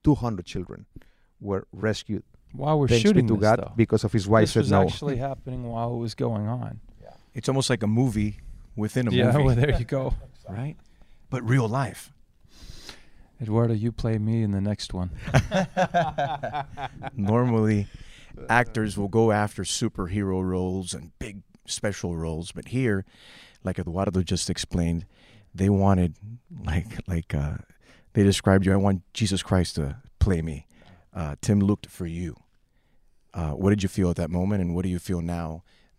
200 0.03 0.45
children 0.45 0.85
were 1.39 1.67
rescued. 1.71 2.23
While 2.53 2.79
we're 2.79 2.87
Thanks 2.87 3.03
shooting 3.03 3.27
to 3.27 3.35
this, 3.35 3.41
God, 3.41 3.59
though. 3.59 3.73
because 3.75 4.03
of 4.03 4.11
his 4.11 4.27
wife 4.27 4.53
this 4.53 4.67
said 4.67 4.75
was 4.75 4.93
actually 4.93 5.17
happening 5.17 5.69
while 5.69 5.93
it 5.93 5.97
was 5.97 6.15
going 6.15 6.47
on. 6.47 6.81
Yeah. 7.01 7.13
it's 7.33 7.47
almost 7.47 7.69
like 7.69 7.81
a 7.83 7.87
movie 7.87 8.39
within 8.81 9.07
a 9.07 9.11
yeah, 9.11 9.25
movie. 9.31 9.43
well, 9.43 9.55
there 9.55 9.79
you 9.79 9.85
go. 9.85 10.13
right? 10.49 10.75
But 11.29 11.47
real 11.47 11.69
life. 11.69 12.11
Eduardo, 13.41 13.73
you 13.73 13.91
play 13.91 14.17
me 14.17 14.43
in 14.43 14.51
the 14.51 14.61
next 14.61 14.93
one. 14.93 15.11
Normally, 17.15 17.87
actors 18.49 18.97
will 18.97 19.07
go 19.07 19.31
after 19.31 19.63
superhero 19.63 20.43
roles 20.43 20.93
and 20.93 21.17
big 21.17 21.41
special 21.65 22.15
roles, 22.15 22.51
but 22.51 22.67
here, 22.67 23.03
like 23.63 23.79
Eduardo 23.79 24.21
just 24.21 24.49
explained, 24.49 25.05
they 25.55 25.69
wanted 25.69 26.15
like 26.65 26.85
like 27.07 27.33
uh, 27.33 27.57
they 28.13 28.23
described 28.23 28.65
you. 28.65 28.73
I 28.73 28.77
want 28.77 29.01
Jesus 29.13 29.41
Christ 29.41 29.75
to 29.75 29.97
play 30.19 30.41
me. 30.41 30.67
Uh, 31.13 31.35
Tim 31.41 31.59
looked 31.59 31.87
for 31.87 32.05
you. 32.05 32.35
Uh, 33.33 33.51
what 33.51 33.71
did 33.71 33.81
you 33.81 33.89
feel 33.89 34.09
at 34.11 34.17
that 34.17 34.29
moment, 34.29 34.61
and 34.61 34.75
what 34.75 34.83
do 34.83 34.89
you 34.89 34.99
feel 34.99 35.21
now 35.21 35.63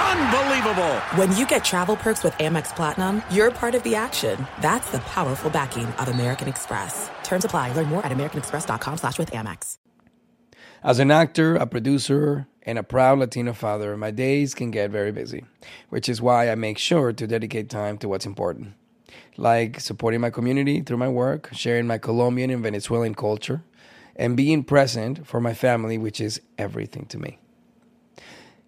Unbelievable! 0.00 0.96
When 1.16 1.36
you 1.36 1.46
get 1.46 1.64
travel 1.64 1.96
perks 1.96 2.24
with 2.24 2.32
Amex 2.34 2.74
Platinum, 2.74 3.22
you're 3.30 3.50
part 3.50 3.74
of 3.74 3.82
the 3.82 3.94
action. 3.94 4.46
That's 4.62 4.90
the 4.90 5.00
powerful 5.00 5.50
backing 5.50 5.86
of 5.86 6.08
American 6.08 6.48
Express. 6.48 7.10
Terms 7.22 7.44
apply. 7.44 7.72
Learn 7.72 7.86
more 7.86 8.04
at 8.04 8.12
americanexpress.com 8.12 8.96
slash 8.96 9.18
with 9.18 9.30
Amex. 9.32 9.76
As 10.82 10.98
an 10.98 11.10
actor, 11.10 11.56
a 11.56 11.66
producer, 11.66 12.46
and 12.62 12.78
a 12.78 12.82
proud 12.82 13.18
Latino 13.18 13.52
father, 13.52 13.96
my 13.96 14.10
days 14.10 14.54
can 14.54 14.70
get 14.70 14.90
very 14.90 15.12
busy, 15.12 15.44
which 15.90 16.08
is 16.08 16.22
why 16.22 16.50
I 16.50 16.54
make 16.54 16.78
sure 16.78 17.12
to 17.12 17.26
dedicate 17.26 17.68
time 17.68 17.98
to 17.98 18.08
what's 18.08 18.24
important. 18.24 18.72
Like 19.36 19.80
supporting 19.80 20.20
my 20.20 20.30
community 20.30 20.80
through 20.80 20.96
my 20.96 21.08
work, 21.08 21.50
sharing 21.52 21.86
my 21.86 21.98
Colombian 21.98 22.50
and 22.50 22.62
Venezuelan 22.62 23.14
culture, 23.14 23.62
and 24.16 24.36
being 24.36 24.64
present 24.64 25.26
for 25.26 25.40
my 25.40 25.52
family, 25.52 25.98
which 25.98 26.20
is 26.20 26.40
everything 26.56 27.06
to 27.06 27.18
me. 27.18 27.38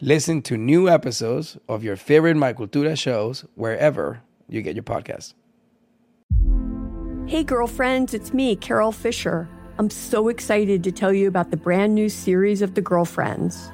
Listen 0.00 0.42
to 0.42 0.56
new 0.56 0.88
episodes 0.88 1.56
of 1.68 1.84
your 1.84 1.96
favorite 1.96 2.36
My 2.36 2.52
Cultura 2.52 2.98
shows 2.98 3.44
wherever 3.54 4.22
you 4.48 4.62
get 4.62 4.74
your 4.74 4.84
podcasts. 4.84 5.34
Hey, 7.26 7.42
girlfriends, 7.42 8.12
it's 8.12 8.34
me, 8.34 8.54
Carol 8.54 8.92
Fisher. 8.92 9.48
I'm 9.78 9.90
so 9.90 10.28
excited 10.28 10.84
to 10.84 10.92
tell 10.92 11.12
you 11.12 11.26
about 11.26 11.50
the 11.50 11.56
brand 11.56 11.94
new 11.94 12.08
series 12.08 12.62
of 12.62 12.74
The 12.74 12.82
Girlfriends. 12.82 13.72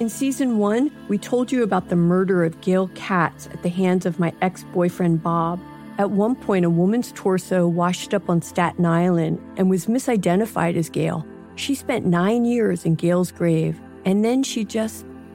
In 0.00 0.08
season 0.08 0.58
one, 0.58 0.90
we 1.08 1.16
told 1.16 1.52
you 1.52 1.62
about 1.62 1.88
the 1.88 1.96
murder 1.96 2.44
of 2.44 2.60
Gail 2.62 2.88
Katz 2.94 3.46
at 3.46 3.62
the 3.62 3.68
hands 3.68 4.06
of 4.06 4.18
my 4.18 4.32
ex 4.42 4.64
boyfriend 4.72 5.22
Bob. 5.22 5.60
At 5.98 6.10
one 6.10 6.34
point, 6.34 6.64
a 6.64 6.70
woman's 6.70 7.12
torso 7.12 7.68
washed 7.68 8.12
up 8.12 8.28
on 8.28 8.42
Staten 8.42 8.86
Island 8.86 9.38
and 9.56 9.70
was 9.70 9.86
misidentified 9.86 10.76
as 10.76 10.88
Gail. 10.88 11.26
She 11.54 11.74
spent 11.74 12.06
nine 12.06 12.44
years 12.44 12.84
in 12.84 12.94
Gail's 12.94 13.30
grave, 13.30 13.78
and 14.04 14.24
then 14.24 14.42
she 14.42 14.64
just 14.64 15.04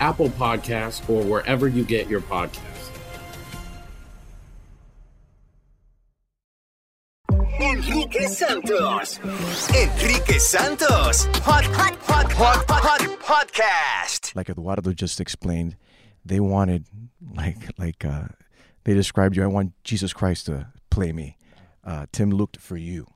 Apple 0.00 0.30
Podcasts, 0.30 1.08
or 1.08 1.22
wherever 1.22 1.68
you 1.68 1.84
get 1.84 2.08
your 2.08 2.20
podcasts. 2.20 2.74
Enrique 7.60 8.26
Santos. 8.26 9.18
Enrique 9.20 10.38
Santos. 10.38 11.24
Hot, 11.24 11.64
hot, 11.64 11.96
hot, 12.02 12.32
hot, 12.32 12.64
hot, 12.68 13.00
podcast. 13.20 14.34
Like 14.34 14.48
Eduardo 14.48 14.92
just 14.92 15.20
explained, 15.20 15.76
they 16.24 16.40
wanted 16.40 16.86
like 17.34 17.78
like 17.78 18.04
uh, 18.04 18.28
they 18.84 18.94
described 18.94 19.36
you. 19.36 19.42
I 19.42 19.46
want 19.46 19.72
Jesus 19.84 20.12
Christ 20.12 20.46
to 20.46 20.68
play 20.90 21.12
me. 21.12 21.36
Uh, 21.84 22.06
Tim 22.12 22.30
looked 22.30 22.58
for 22.58 22.76
you. 22.76 23.06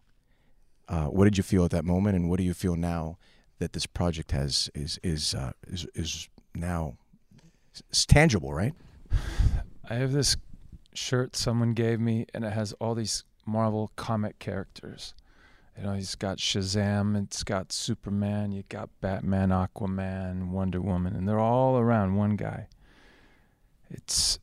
Uh, 0.89 1.07
what 1.07 1.25
did 1.25 1.37
you 1.37 1.43
feel 1.43 1.65
at 1.65 1.71
that 1.73 1.85
moment, 1.85 2.17
and 2.17 2.31
what 2.31 2.39
do 2.39 2.45
you 2.45 2.55
feel 2.55 2.77
now 2.77 3.19
that 3.59 3.73
this 3.73 3.87
project 3.87 4.33
has 4.33 4.71
is 4.75 4.99
is 5.03 5.35
uh, 5.35 5.53
is, 5.67 5.87
is 5.95 6.29
now 6.59 6.97
it's 7.91 8.05
tangible, 8.05 8.53
right? 8.53 8.75
I 9.89 9.95
have 9.95 10.13
this 10.13 10.37
shirt 10.93 11.37
someone 11.37 11.73
gave 11.73 12.01
me, 12.01 12.27
and 12.35 12.45
it 12.45 12.53
has 12.53 12.73
all 12.75 12.95
these 12.95 13.25
Marvel 13.47 13.91
comic 13.97 14.39
characters. 14.39 15.15
You 15.77 15.85
know, 15.85 15.93
he's 15.95 16.17
got 16.17 16.39
Shazam, 16.39 17.21
it's 17.23 17.45
got 17.45 17.73
Superman, 17.73 18.53
you 18.53 18.65
got 18.69 18.91
Batman, 19.01 19.51
Aquaman, 19.51 20.49
Wonder 20.49 20.81
Woman, 20.81 21.15
and 21.15 21.29
they're 21.29 21.39
all 21.39 21.79
around 21.79 22.17
one 22.17 22.37
guy. 22.37 22.67
It's 23.89 24.39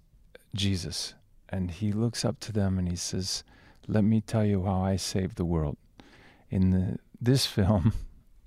Jesus. 0.56 1.14
And 1.50 1.70
he 1.70 1.92
looks 1.92 2.26
up 2.26 2.40
to 2.42 2.52
them 2.52 2.80
and 2.80 2.88
he 2.88 2.96
says, 2.96 3.44
Let 3.88 4.04
me 4.04 4.22
tell 4.22 4.46
you 4.46 4.64
how 4.64 4.82
I 4.82 4.96
saved 4.96 5.36
the 5.36 5.46
world. 5.46 5.78
In 6.50 6.72
the, 6.72 6.98
this 7.22 7.46
film, 7.46 7.94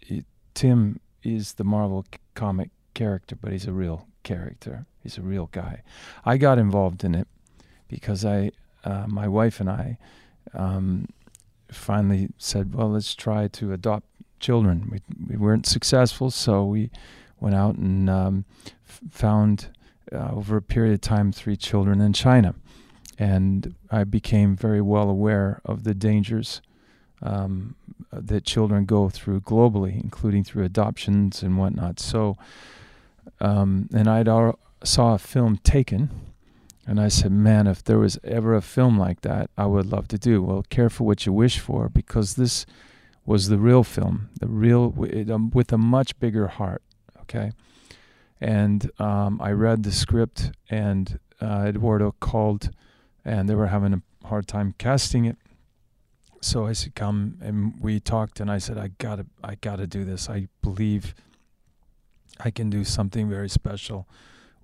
it, 0.01 0.25
Tim 0.55 0.99
is 1.23 1.55
the 1.55 1.65
Marvel 1.65 2.07
comic 2.35 2.71
character, 2.95 3.37
but 3.37 3.53
he's 3.53 3.67
a 3.67 3.73
real 3.73 4.07
character. 4.23 4.87
He's 5.03 5.19
a 5.19 5.23
real 5.23 5.49
guy. 5.53 5.83
I 6.25 6.37
got 6.37 6.59
involved 6.59 7.05
in 7.05 7.15
it 7.15 7.29
because 7.89 8.25
I, 8.25 8.51
uh, 8.85 9.07
my 9.07 9.29
wife 9.29 9.61
and 9.61 9.71
I, 9.71 9.99
um, 10.55 11.09
finally 11.71 12.29
said, 12.39 12.75
"Well, 12.75 12.91
let's 12.91 13.15
try 13.15 13.49
to 13.49 13.73
adopt 13.73 14.07
children." 14.41 14.89
We 14.91 15.01
we 15.29 15.37
weren't 15.37 15.67
successful, 15.67 16.31
so 16.31 16.65
we 16.65 16.91
went 17.41 17.55
out 17.55 17.77
and 17.77 18.09
um, 18.11 18.45
f- 18.89 19.01
found 19.11 19.71
uh, 20.13 20.31
over 20.33 20.57
a 20.57 20.63
period 20.63 20.95
of 20.95 21.01
time 21.01 21.33
three 21.33 21.57
children 21.57 22.01
in 22.01 22.13
China, 22.13 22.55
and 23.19 23.75
I 23.91 24.05
became 24.05 24.57
very 24.57 24.81
well 24.81 25.11
aware 25.11 25.61
of 25.65 25.85
the 25.85 25.95
dangers 25.95 26.61
um, 27.23 27.75
that 28.13 28.45
children 28.45 28.85
go 28.85 29.09
through 29.09 29.41
globally, 29.41 30.03
including 30.03 30.45
through 30.45 30.65
adoptions 30.65 31.43
and 31.43 31.59
whatnot. 31.59 32.01
So, 32.01 32.37
um, 33.41 33.89
and 33.93 34.09
al- 34.09 34.59
saw 34.85 35.15
a 35.15 35.19
film 35.19 35.59
Taken. 35.59 36.11
And 36.87 36.99
I 36.99 37.09
said, 37.09 37.33
man, 37.33 37.67
if 37.67 37.85
there 37.85 37.99
was 37.99 38.19
ever 38.25 38.55
a 38.55 38.63
film 38.63 38.99
like 38.99 39.21
that, 39.21 39.51
I 39.59 39.67
would 39.67 39.93
love 39.93 40.09
to 40.09 40.17
do. 40.17 40.43
Well, 40.43 40.65
careful 40.71 41.05
what 41.05 41.27
you 41.27 41.35
wish 41.35 41.59
for, 41.59 41.91
because 41.91 42.37
this 42.37 42.65
was 43.27 43.49
the 43.49 43.59
real 43.59 43.85
film, 43.85 44.31
the 44.41 44.47
real 44.47 44.89
with, 44.89 45.31
um, 45.31 45.51
with 45.51 45.71
a 45.71 45.77
much 45.77 46.19
bigger 46.19 46.47
heart. 46.47 46.81
Okay, 47.21 47.53
and 48.41 48.91
um, 48.99 49.39
I 49.43 49.51
read 49.51 49.83
the 49.83 49.93
script, 49.93 50.51
and 50.71 51.19
uh, 51.43 51.67
Eduardo 51.69 52.15
called, 52.21 52.71
and 53.23 53.51
they 53.51 53.55
were 53.55 53.67
having 53.67 53.93
a 53.93 54.27
hard 54.27 54.47
time 54.47 54.75
casting 54.79 55.27
it. 55.27 55.37
So 56.49 56.67
I 56.67 56.73
said, 56.73 56.95
"Come," 56.95 57.37
and 57.41 57.79
we 57.81 58.01
talked, 58.01 58.41
and 58.41 58.51
I 58.51 58.59
said, 58.59 58.79
"I 58.79 58.89
gotta, 58.99 59.27
I 59.45 59.57
gotta 59.57 59.87
do 59.87 60.05
this. 60.05 60.31
I 60.31 60.49
believe 60.63 61.15
I 62.41 62.51
can 62.51 62.71
do 62.71 62.85
something 62.85 63.29
very 63.29 63.49
special 63.49 64.07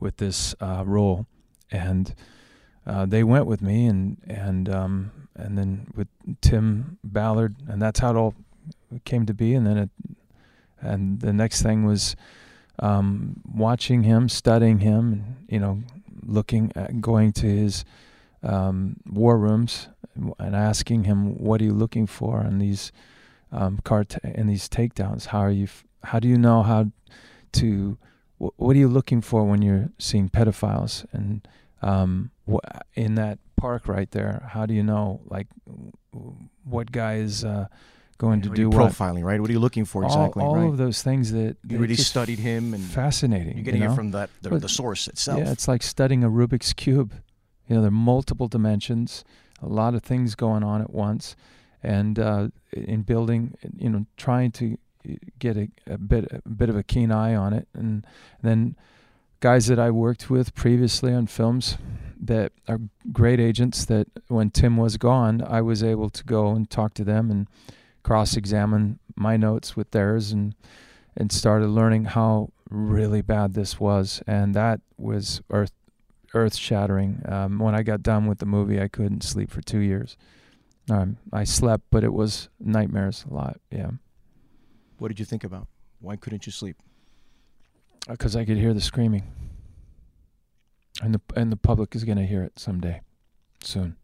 with 0.01 0.17
this 0.17 0.55
uh, 0.61 0.83
role." 0.87 1.27
and 1.71 2.15
uh, 2.87 3.07
they 3.07 3.25
went 3.25 3.47
with 3.47 3.63
me 3.63 3.87
and 3.87 4.17
and 4.27 4.69
um, 4.69 5.11
and 5.35 5.59
then 5.59 5.87
with 5.97 6.09
Tim 6.41 6.99
Ballard 7.03 7.57
and 7.69 7.81
that's 7.81 8.01
how 8.01 8.11
it 8.11 8.17
all 8.17 8.35
came 9.05 9.27
to 9.27 9.35
be 9.35 9.55
and 9.55 9.67
then 9.67 9.77
it 9.77 9.91
and 10.81 11.21
the 11.21 11.33
next 11.33 11.63
thing 11.63 11.85
was 11.85 12.15
um, 12.79 13.41
watching 13.53 14.03
him 14.03 14.29
studying 14.29 14.79
him 14.81 15.13
and 15.13 15.37
you 15.49 15.59
know 15.59 15.83
looking 16.23 16.73
at 16.77 17.01
going 17.01 17.33
to 17.33 17.47
his 17.47 17.85
um, 18.43 18.97
war 19.07 19.39
rooms 19.39 19.89
and 20.39 20.55
asking 20.57 21.05
him 21.05 21.37
what 21.39 21.61
are 21.61 21.65
you 21.65 21.73
looking 21.75 22.07
for 22.07 22.41
in 22.43 22.59
these 22.59 22.93
um, 23.53 23.79
cart 23.85 24.17
in 24.25 24.47
these 24.47 24.69
takedowns 24.69 25.27
how 25.27 25.41
are 25.41 25.51
you 25.51 25.65
f- 25.65 25.85
how 26.05 26.19
do 26.19 26.29
you 26.29 26.39
know 26.39 26.63
how 26.63 26.87
to 27.53 27.97
wh- 28.39 28.55
what 28.61 28.75
are 28.77 28.79
you 28.79 28.89
looking 28.89 29.21
for 29.21 29.45
when 29.45 29.63
you're 29.63 29.91
seeing 29.99 30.29
pedophiles 30.29 31.05
and 31.13 31.47
um, 31.83 32.31
wh- 32.51 32.59
in 32.95 33.15
that 33.15 33.39
park 33.57 33.87
right 33.89 34.11
there 34.11 34.47
how 34.53 34.67
do 34.67 34.75
you 34.75 34.83
know 34.83 35.21
like 35.27 35.47
w- 35.67 35.93
what 36.65 36.91
guy 36.93 37.15
is 37.17 37.45
uh, 37.45 37.67
going 38.19 38.41
to 38.43 38.49
do 38.51 38.63
you 38.63 38.71
what? 38.71 38.93
profiling, 38.93 39.25
right? 39.25 39.41
What 39.41 39.51
are 39.51 39.53
you 39.53 39.59
looking 39.61 39.85
for 39.85 40.05
all, 40.05 40.11
exactly, 40.11 40.43
all 40.45 40.55
right? 40.57 40.69
of 40.69 40.77
those 40.79 41.03
things 41.03 41.33
that 41.33 41.57
You 41.69 41.77
that 41.77 41.79
really 41.79 41.97
studied 41.97 42.39
him 42.39 42.73
and 42.75 42.83
fascinating 42.83 43.55
you're 43.57 43.65
getting 43.65 43.83
you 43.83 43.91
it 43.91 43.95
from 43.95 44.11
that- 44.13 44.31
the- 44.43 44.59
the 44.59 44.69
source 44.69 45.09
itself. 45.09 45.39
yeah 45.41 45.51
it's 45.53 45.69
like 45.69 45.83
studying 45.83 46.25
a 46.25 46.31
rubik's 46.31 46.73
cube 46.73 47.13
you 47.69 47.75
know 47.77 47.83
there 47.83 47.89
are 47.89 48.01
multiple 48.15 48.49
dimensions 48.49 49.25
a 49.63 49.69
lot 49.69 49.95
of 49.95 50.03
things 50.03 50.35
going 50.35 50.63
on 50.63 50.81
at 50.81 50.91
once 50.91 51.37
and 51.83 52.19
uh, 52.19 52.49
in 52.73 53.03
building 53.03 53.55
you 53.77 53.91
know 53.91 54.07
trying 54.17 54.51
to 54.51 54.79
get 55.39 55.57
a, 55.57 55.69
a 55.87 55.99
bit 55.99 56.43
a 56.45 56.49
bit 56.49 56.69
of 56.69 56.77
a 56.77 56.83
keen 56.83 57.13
eye 57.13 57.35
on 57.35 57.53
it. 57.53 57.69
And 57.75 58.07
then 58.43 58.77
guys 59.41 59.67
that 59.67 59.79
I 59.79 59.91
worked 59.91 60.31
with 60.31 60.55
previously 60.55 61.13
on 61.13 61.27
films 61.27 61.77
that 62.21 62.53
are 62.69 62.81
great 63.13 63.39
agents 63.39 63.85
that 63.85 64.09
when 64.29 64.51
Tim 64.51 64.77
was 64.77 64.97
gone 64.97 65.43
I 65.43 65.61
was 65.61 65.83
able 65.83 66.09
to 66.11 66.25
go 66.25 66.53
and 66.53 66.69
talk 66.69 66.95
to 66.95 67.05
them 67.05 67.31
and 67.31 67.47
cross 68.03 68.37
examine 68.37 68.99
my 69.17 69.37
notes 69.37 69.77
with 69.77 69.91
theirs 69.91 70.33
and 70.33 70.55
and 71.17 71.31
started 71.31 71.69
learning 71.69 72.07
how 72.07 72.51
really 72.71 73.23
bad 73.23 73.55
this 73.55 73.79
was. 73.79 74.23
And 74.27 74.55
that 74.55 74.81
was 74.99 75.43
earth 75.51 75.73
earth 76.35 76.57
shattering 76.57 77.23
um, 77.27 77.59
when 77.59 77.75
I 77.75 77.83
got 77.83 78.03
done 78.03 78.27
with 78.27 78.39
the 78.39 78.47
movie 78.47 78.81
I 78.81 78.89
couldn't 78.89 79.23
sleep 79.23 79.51
for 79.51 79.61
two 79.63 79.79
years 79.79 80.17
um, 80.91 81.17
I 81.33 81.45
slept 81.45 81.85
but 81.91 82.05
it 82.05 82.13
was 82.13 82.49
nightmares 82.61 83.25
a 83.31 83.35
lot 83.35 83.61
yeah 83.71 83.91
What 84.99 85.09
did 85.09 85.19
you 85.19 85.25
think 85.25 85.45
about? 85.45 85.67
Why 86.01 86.17
couldn't 86.17 86.45
you 86.47 86.53
sleep? 86.53 86.77
because 88.09 88.37
I 88.37 88.45
could 88.45 88.59
hear 88.59 88.75
the 88.75 88.83
screaming, 88.83 89.23
and 91.03 91.15
the 91.15 91.21
and 91.35 91.51
the 91.51 91.57
public 91.57 91.95
is 91.97 92.05
going 92.05 92.19
to 92.19 92.27
hear 92.27 92.43
it 92.43 92.59
someday, 92.59 93.01
soon. 93.63 93.97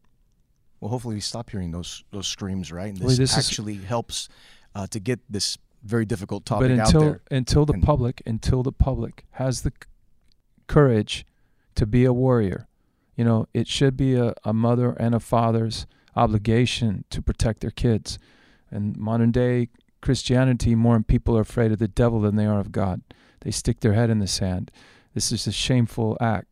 Well, 0.81 0.91
hopefully 0.91 1.15
we 1.17 1.21
stop 1.21 1.51
hearing 1.51 1.71
those 1.71 2.05
those 2.11 2.27
screams, 2.27 2.73
right? 2.73 2.89
And 2.89 2.99
Well, 2.99 3.09
this, 3.11 3.19
this 3.19 3.37
is- 3.37 3.47
actually 3.47 3.75
helps 3.77 4.29
uh, 4.75 4.87
to 4.89 4.99
get 5.01 5.21
this 5.29 5.59
very 5.85 6.05
difficult 6.07 6.45
topic 6.47 6.71
but 6.71 6.79
out 6.79 6.87
until 6.87 7.01
there. 7.03 7.21
until 7.31 7.67
the 7.67 7.75
And- 7.75 7.83
public 7.83 8.23
until 8.27 8.63
the 8.63 8.73
public 8.73 9.25
has 9.33 9.63
the 9.63 9.71
c- 9.71 9.89
courage 10.67 11.25
to 11.81 11.87
be 11.87 12.05
a 12.05 12.13
warrior, 12.13 12.69
you 13.17 13.25
know, 13.25 13.47
it 13.55 13.67
should 13.67 13.97
be 13.97 14.15
a, 14.15 14.35
a 14.45 14.53
mother 14.53 14.93
and 15.01 15.15
a 15.15 15.19
father's 15.19 15.87
obligation 16.15 17.07
to 17.09 17.23
protect 17.23 17.63
their 17.63 17.71
kids. 17.71 18.19
And 18.71 18.99
modern 18.99 19.31
day 19.31 19.69
Christianity, 20.03 20.75
more 20.75 21.01
people 21.01 21.39
are 21.39 21.41
afraid 21.41 21.73
of 21.73 21.79
the 21.79 21.89
devil 21.89 22.21
than 22.21 22.37
they 22.37 22.45
are 22.45 22.61
of 22.61 22.71
God. 22.71 23.01
They 23.41 23.51
stick 23.51 23.81
their 23.81 23.95
head 23.95 24.11
in 24.11 24.19
the 24.19 24.27
sand. 24.27 24.71
This 25.15 25.33
is 25.33 25.47
a 25.47 25.53
shameful 25.53 26.19
act. 26.21 26.49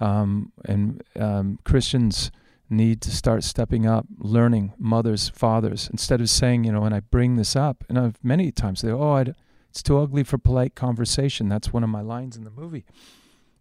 Um, 0.00 0.50
and 0.64 1.02
um, 1.20 1.58
Christians 1.64 2.30
need 2.70 3.02
to 3.02 3.10
start 3.10 3.44
stepping 3.44 3.86
up, 3.86 4.06
learning 4.16 4.72
mothers, 4.78 5.28
fathers, 5.28 5.90
instead 5.92 6.22
of 6.22 6.30
saying, 6.30 6.64
you 6.64 6.72
know, 6.72 6.84
and 6.84 6.94
I 6.94 7.00
bring 7.00 7.36
this 7.36 7.54
up, 7.54 7.84
and 7.90 7.98
I've 7.98 8.16
many 8.22 8.50
times 8.50 8.80
they, 8.80 8.90
oh, 8.90 9.12
I'd, 9.12 9.34
it's 9.68 9.82
too 9.82 9.98
ugly 9.98 10.24
for 10.24 10.38
polite 10.38 10.74
conversation. 10.74 11.50
That's 11.50 11.70
one 11.70 11.84
of 11.84 11.90
my 11.90 12.00
lines 12.00 12.34
in 12.34 12.44
the 12.44 12.50
movie. 12.50 12.86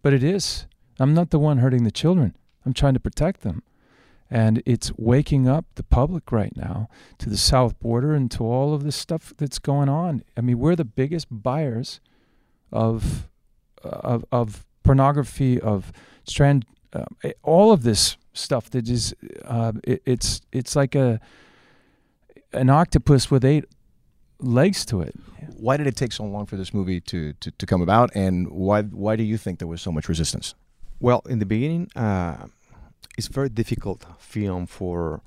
But 0.01 0.13
it 0.13 0.23
is. 0.23 0.65
I'm 0.99 1.13
not 1.13 1.29
the 1.31 1.39
one 1.39 1.57
hurting 1.57 1.83
the 1.83 1.91
children. 1.91 2.35
I'm 2.65 2.73
trying 2.73 2.93
to 2.93 2.99
protect 2.99 3.41
them. 3.41 3.63
And 4.29 4.63
it's 4.65 4.91
waking 4.97 5.47
up 5.47 5.65
the 5.75 5.83
public 5.83 6.31
right 6.31 6.55
now 6.55 6.89
to 7.19 7.29
the 7.29 7.37
south 7.37 7.79
border 7.79 8.15
and 8.15 8.31
to 8.31 8.43
all 8.43 8.73
of 8.73 8.83
this 8.83 8.95
stuff 8.95 9.33
that's 9.37 9.59
going 9.59 9.89
on. 9.89 10.23
I 10.35 10.41
mean, 10.41 10.57
we're 10.57 10.75
the 10.75 10.85
biggest 10.85 11.27
buyers 11.29 11.99
of 12.71 13.29
of, 13.83 14.23
of 14.31 14.65
pornography, 14.83 15.59
of 15.59 15.91
strand, 16.23 16.65
uh, 16.93 17.03
all 17.43 17.71
of 17.71 17.83
this 17.83 18.17
stuff 18.33 18.69
that 18.71 18.89
is. 18.89 19.13
Uh, 19.45 19.73
it, 19.83 20.01
it's 20.05 20.41
it's 20.51 20.75
like 20.75 20.95
a 20.95 21.19
an 22.53 22.69
octopus 22.69 23.29
with 23.29 23.45
eight 23.45 23.65
legs 24.39 24.85
to 24.85 25.01
it. 25.01 25.15
Why 25.57 25.77
did 25.77 25.85
it 25.85 25.95
take 25.95 26.11
so 26.11 26.23
long 26.23 26.45
for 26.45 26.55
this 26.55 26.73
movie 26.73 27.01
to, 27.01 27.33
to, 27.33 27.51
to 27.51 27.65
come 27.65 27.81
about, 27.81 28.09
and 28.15 28.49
why 28.49 28.81
why 28.83 29.15
do 29.15 29.23
you 29.23 29.37
think 29.37 29.59
there 29.59 29.67
was 29.67 29.81
so 29.81 29.91
much 29.91 30.09
resistance? 30.09 30.55
Well, 31.03 31.21
in 31.27 31.39
the 31.39 31.45
beginning, 31.45 31.91
uh, 31.97 32.47
it's 33.17 33.27
very 33.27 33.49
difficult 33.49 34.05
film 34.19 34.65
for 34.67 35.19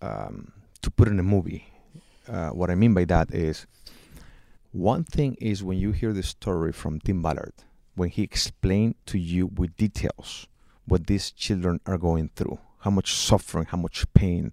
um, 0.00 0.52
to 0.82 0.92
put 0.92 1.08
in 1.08 1.18
a 1.18 1.24
movie. 1.24 1.64
uh, 2.28 2.50
what 2.50 2.70
I 2.70 2.76
mean 2.76 2.94
by 2.94 3.04
that 3.06 3.34
is 3.34 3.66
one 4.70 5.02
thing 5.02 5.36
is 5.40 5.64
when 5.64 5.76
you 5.76 5.90
hear 5.90 6.12
the 6.12 6.22
story 6.22 6.70
from 6.70 7.00
Tim 7.00 7.20
Ballard, 7.20 7.52
when 7.96 8.10
he 8.10 8.22
explained 8.22 8.94
to 9.06 9.18
you 9.18 9.48
with 9.48 9.76
details 9.76 10.46
what 10.86 11.08
these 11.08 11.32
children 11.32 11.80
are 11.84 11.98
going 11.98 12.30
through, 12.36 12.60
how 12.78 12.92
much 12.92 13.12
suffering, 13.12 13.66
how 13.66 13.78
much 13.78 14.06
pain. 14.14 14.52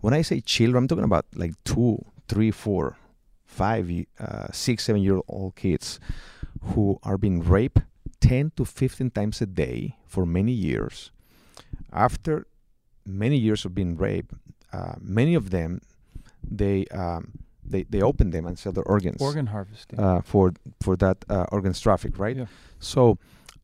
When 0.00 0.14
I 0.14 0.22
say 0.22 0.40
children, 0.40 0.84
I'm 0.84 0.88
talking 0.88 1.04
about 1.04 1.26
like 1.34 1.52
two, 1.64 2.02
three, 2.28 2.50
four, 2.50 2.96
five, 3.44 3.90
uh, 4.18 4.46
six, 4.52 4.84
seven 4.84 5.02
year 5.02 5.20
old 5.28 5.54
kids 5.54 6.00
who 6.62 6.98
are 7.02 7.18
being 7.18 7.42
raped 7.42 7.82
10 8.20 8.52
to 8.56 8.64
15 8.64 9.10
times 9.10 9.40
a 9.40 9.46
day 9.46 9.96
for 10.06 10.24
many 10.26 10.52
years. 10.52 11.10
After 11.92 12.46
many 13.06 13.36
years 13.36 13.64
of 13.64 13.74
being 13.74 13.96
raped, 13.96 14.34
uh, 14.72 14.94
many 15.00 15.34
of 15.34 15.50
them 15.50 15.80
they 16.42 16.86
um, 16.86 17.32
they 17.64 17.84
they 17.84 18.00
open 18.02 18.30
them 18.30 18.46
and 18.46 18.58
sell 18.58 18.72
their 18.72 18.84
organs. 18.84 19.20
Organ 19.20 19.46
harvesting. 19.46 19.98
uh, 20.00 20.20
for 20.22 20.52
for 20.80 20.96
that 20.96 21.24
uh, 21.28 21.46
organs 21.52 21.80
traffic, 21.80 22.18
right? 22.18 22.36
Yeah. 22.36 22.46
So. 22.78 23.18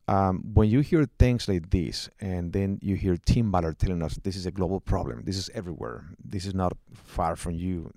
Um, 0.09 0.41
when 0.53 0.69
you 0.69 0.79
hear 0.79 1.05
things 1.19 1.49
like 1.49 1.69
this, 1.69 2.09
and 2.21 2.53
then 2.53 2.79
you 2.81 2.95
hear 2.95 3.17
Tim 3.17 3.51
Ballard 3.51 3.77
telling 3.77 4.01
us 4.01 4.17
this 4.23 4.37
is 4.37 4.45
a 4.45 4.51
global 4.51 4.79
problem, 4.79 5.23
this 5.25 5.35
is 5.35 5.49
everywhere, 5.53 6.05
this 6.23 6.45
is 6.45 6.53
not 6.55 6.77
far 6.93 7.35
from 7.35 7.55
you 7.55 7.91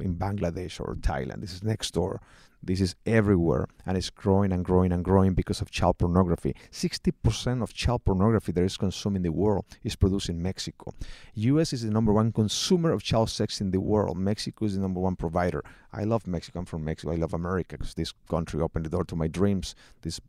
in 0.00 0.16
Bangladesh 0.16 0.80
or 0.80 0.96
Thailand, 0.96 1.40
this 1.40 1.52
is 1.52 1.62
next 1.62 1.92
door, 1.92 2.20
this 2.66 2.80
is 2.80 2.94
everywhere, 3.04 3.68
and 3.84 3.96
it's 3.96 4.10
growing 4.10 4.52
and 4.52 4.64
growing 4.64 4.92
and 4.92 5.04
growing 5.04 5.34
because 5.34 5.60
of 5.60 5.70
child 5.70 5.98
pornography. 5.98 6.54
60% 6.70 7.62
of 7.62 7.74
child 7.74 8.04
pornography 8.04 8.52
that 8.52 8.64
is 8.64 8.76
consumed 8.76 9.16
in 9.16 9.22
the 9.22 9.32
world 9.32 9.64
is 9.82 9.96
produced 9.96 10.28
in 10.28 10.42
Mexico. 10.42 10.94
U.S. 11.34 11.72
is 11.72 11.82
the 11.82 11.90
number 11.90 12.12
one 12.12 12.32
consumer 12.32 12.90
of 12.92 13.02
child 13.02 13.30
sex 13.30 13.60
in 13.60 13.70
the 13.70 13.80
world. 13.80 14.16
Mexico 14.16 14.64
is 14.64 14.74
the 14.74 14.80
number 14.80 15.00
one 15.00 15.16
provider. 15.16 15.62
I 15.92 16.04
love 16.04 16.26
Mexico. 16.26 16.60
I'm 16.60 16.64
from 16.64 16.84
Mexico. 16.84 17.12
I 17.12 17.16
love 17.16 17.34
America 17.34 17.76
because 17.76 17.94
this 17.94 18.12
country 18.28 18.60
opened 18.60 18.86
the 18.86 18.90
door 18.90 19.04
to 19.04 19.16
my 19.16 19.28
dreams. 19.28 19.74
This 20.02 20.20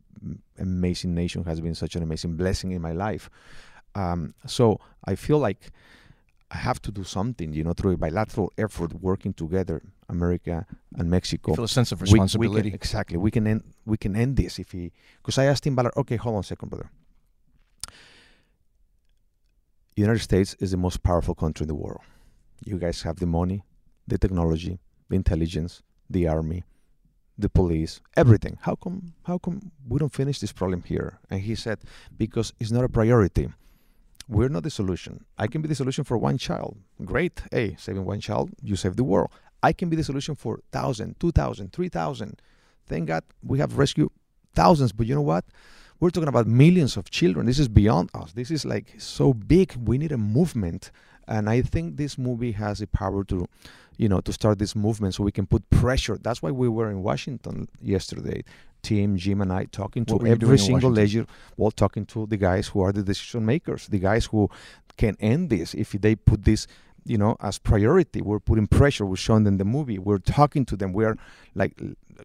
amazing 0.58 1.14
nation 1.14 1.44
has 1.44 1.60
been 1.60 1.74
such 1.74 1.96
an 1.96 2.02
amazing 2.02 2.36
blessing 2.36 2.72
in 2.72 2.82
my 2.82 2.92
life. 2.92 3.30
Um, 3.94 4.34
so 4.46 4.78
I 5.06 5.14
feel 5.14 5.38
like 5.38 5.70
I 6.50 6.58
have 6.58 6.80
to 6.82 6.92
do 6.92 7.02
something, 7.02 7.52
you 7.52 7.64
know, 7.64 7.72
through 7.72 7.92
a 7.92 7.96
bilateral 7.96 8.52
effort, 8.56 8.94
working 8.94 9.32
together, 9.34 9.82
America 10.08 10.64
and 10.96 11.10
Mexico. 11.10 11.50
You 11.52 11.56
feel 11.56 11.64
a 11.64 11.68
sense 11.68 11.90
of 11.92 12.00
We- 12.00 12.04
we 12.04 12.08
can- 12.10 12.22
responsibility. 12.22 12.72
exactly. 12.72 13.16
We 13.18 13.30
can 13.32 13.46
end. 13.48 13.62
We 13.84 13.96
can 13.96 14.14
end 14.14 14.36
this 14.36 14.58
if 14.60 14.70
he. 14.72 14.92
Because 15.18 15.38
I 15.38 15.44
asked 15.46 15.66
him, 15.66 15.74
Ballard, 15.74 15.94
okay, 15.96 16.16
hold 16.16 16.34
on 16.36 16.40
a 16.40 16.44
second, 16.44 16.68
brother. 16.68 16.88
United 19.96 20.20
States 20.20 20.54
is 20.60 20.70
the 20.72 20.76
most 20.76 21.02
powerful 21.02 21.34
country 21.34 21.64
in 21.64 21.68
the 21.68 21.74
world. 21.74 22.02
You 22.64 22.78
guys 22.78 23.02
have 23.02 23.16
the 23.16 23.26
money, 23.26 23.62
the 24.06 24.18
technology, 24.18 24.78
the 25.08 25.16
intelligence, 25.16 25.82
the 26.10 26.28
army, 26.28 26.64
the 27.38 27.48
police, 27.48 28.00
everything. 28.16 28.58
How 28.62 28.74
come? 28.76 29.14
How 29.24 29.38
come 29.38 29.72
we 29.88 29.98
don't 29.98 30.12
finish 30.12 30.38
this 30.38 30.52
problem 30.52 30.82
here? 30.82 31.18
And 31.30 31.40
he 31.40 31.54
said, 31.54 31.78
because 32.16 32.52
it's 32.60 32.70
not 32.70 32.84
a 32.84 32.88
priority. 32.88 33.48
We're 34.28 34.48
not 34.48 34.64
the 34.64 34.70
solution. 34.70 35.24
I 35.38 35.46
can 35.46 35.62
be 35.62 35.68
the 35.68 35.74
solution 35.74 36.04
for 36.04 36.18
one 36.18 36.36
child. 36.36 36.78
Great. 37.04 37.42
Hey, 37.52 37.76
saving 37.78 38.04
one 38.04 38.20
child, 38.20 38.50
you 38.62 38.74
save 38.74 38.96
the 38.96 39.04
world. 39.04 39.30
I 39.62 39.72
can 39.72 39.88
be 39.88 39.96
the 39.96 40.04
solution 40.04 40.34
for 40.34 40.60
1,000, 40.72 41.18
2,000, 41.20 41.72
3,000. 41.72 42.40
Thank 42.86 43.06
God 43.06 43.24
we 43.42 43.58
have 43.58 43.78
rescued 43.78 44.10
thousands. 44.54 44.92
But 44.92 45.06
you 45.06 45.14
know 45.14 45.22
what? 45.22 45.44
We're 46.00 46.10
talking 46.10 46.28
about 46.28 46.46
millions 46.46 46.96
of 46.96 47.10
children. 47.10 47.46
This 47.46 47.58
is 47.58 47.68
beyond 47.68 48.10
us. 48.14 48.32
This 48.32 48.50
is 48.50 48.64
like 48.64 48.94
so 48.98 49.32
big. 49.32 49.74
We 49.76 49.96
need 49.96 50.12
a 50.12 50.18
movement. 50.18 50.90
And 51.28 51.48
I 51.48 51.62
think 51.62 51.96
this 51.96 52.18
movie 52.18 52.52
has 52.52 52.80
the 52.80 52.86
power 52.86 53.24
to, 53.24 53.46
you 53.96 54.08
know, 54.08 54.20
to 54.20 54.32
start 54.32 54.58
this 54.58 54.76
movement 54.76 55.14
so 55.14 55.24
we 55.24 55.32
can 55.32 55.46
put 55.46 55.68
pressure. 55.70 56.18
That's 56.20 56.42
why 56.42 56.50
we 56.50 56.68
were 56.68 56.90
in 56.90 57.02
Washington 57.02 57.68
yesterday. 57.80 58.44
Tim, 58.86 59.16
Jim, 59.16 59.40
and 59.40 59.52
I 59.52 59.64
talking 59.64 60.04
to 60.06 60.12
What 60.14 60.22
were 60.22 60.28
you 60.28 60.36
doing 60.36 60.48
every 60.48 60.58
single 60.58 60.90
leisure 60.90 61.26
while 61.56 61.72
talking 61.72 62.06
to 62.06 62.26
the 62.26 62.36
guys 62.36 62.68
who 62.68 62.82
are 62.82 62.92
the 62.92 63.02
decision 63.02 63.44
makers, 63.44 63.88
the 63.88 63.98
guys 63.98 64.26
who 64.26 64.48
can 64.96 65.16
end 65.18 65.50
this 65.50 65.74
if 65.74 65.90
they 66.04 66.14
put 66.14 66.44
this, 66.44 66.68
you 67.04 67.18
know, 67.18 67.36
as 67.40 67.58
priority. 67.58 68.20
We're 68.22 68.38
putting 68.50 68.68
pressure. 68.68 69.04
We're 69.04 69.16
showing 69.16 69.42
them 69.42 69.56
the 69.58 69.64
movie. 69.64 69.98
We're 69.98 70.18
talking 70.18 70.64
to 70.66 70.76
them. 70.76 70.92
We're 70.92 71.16
like, 71.56 71.74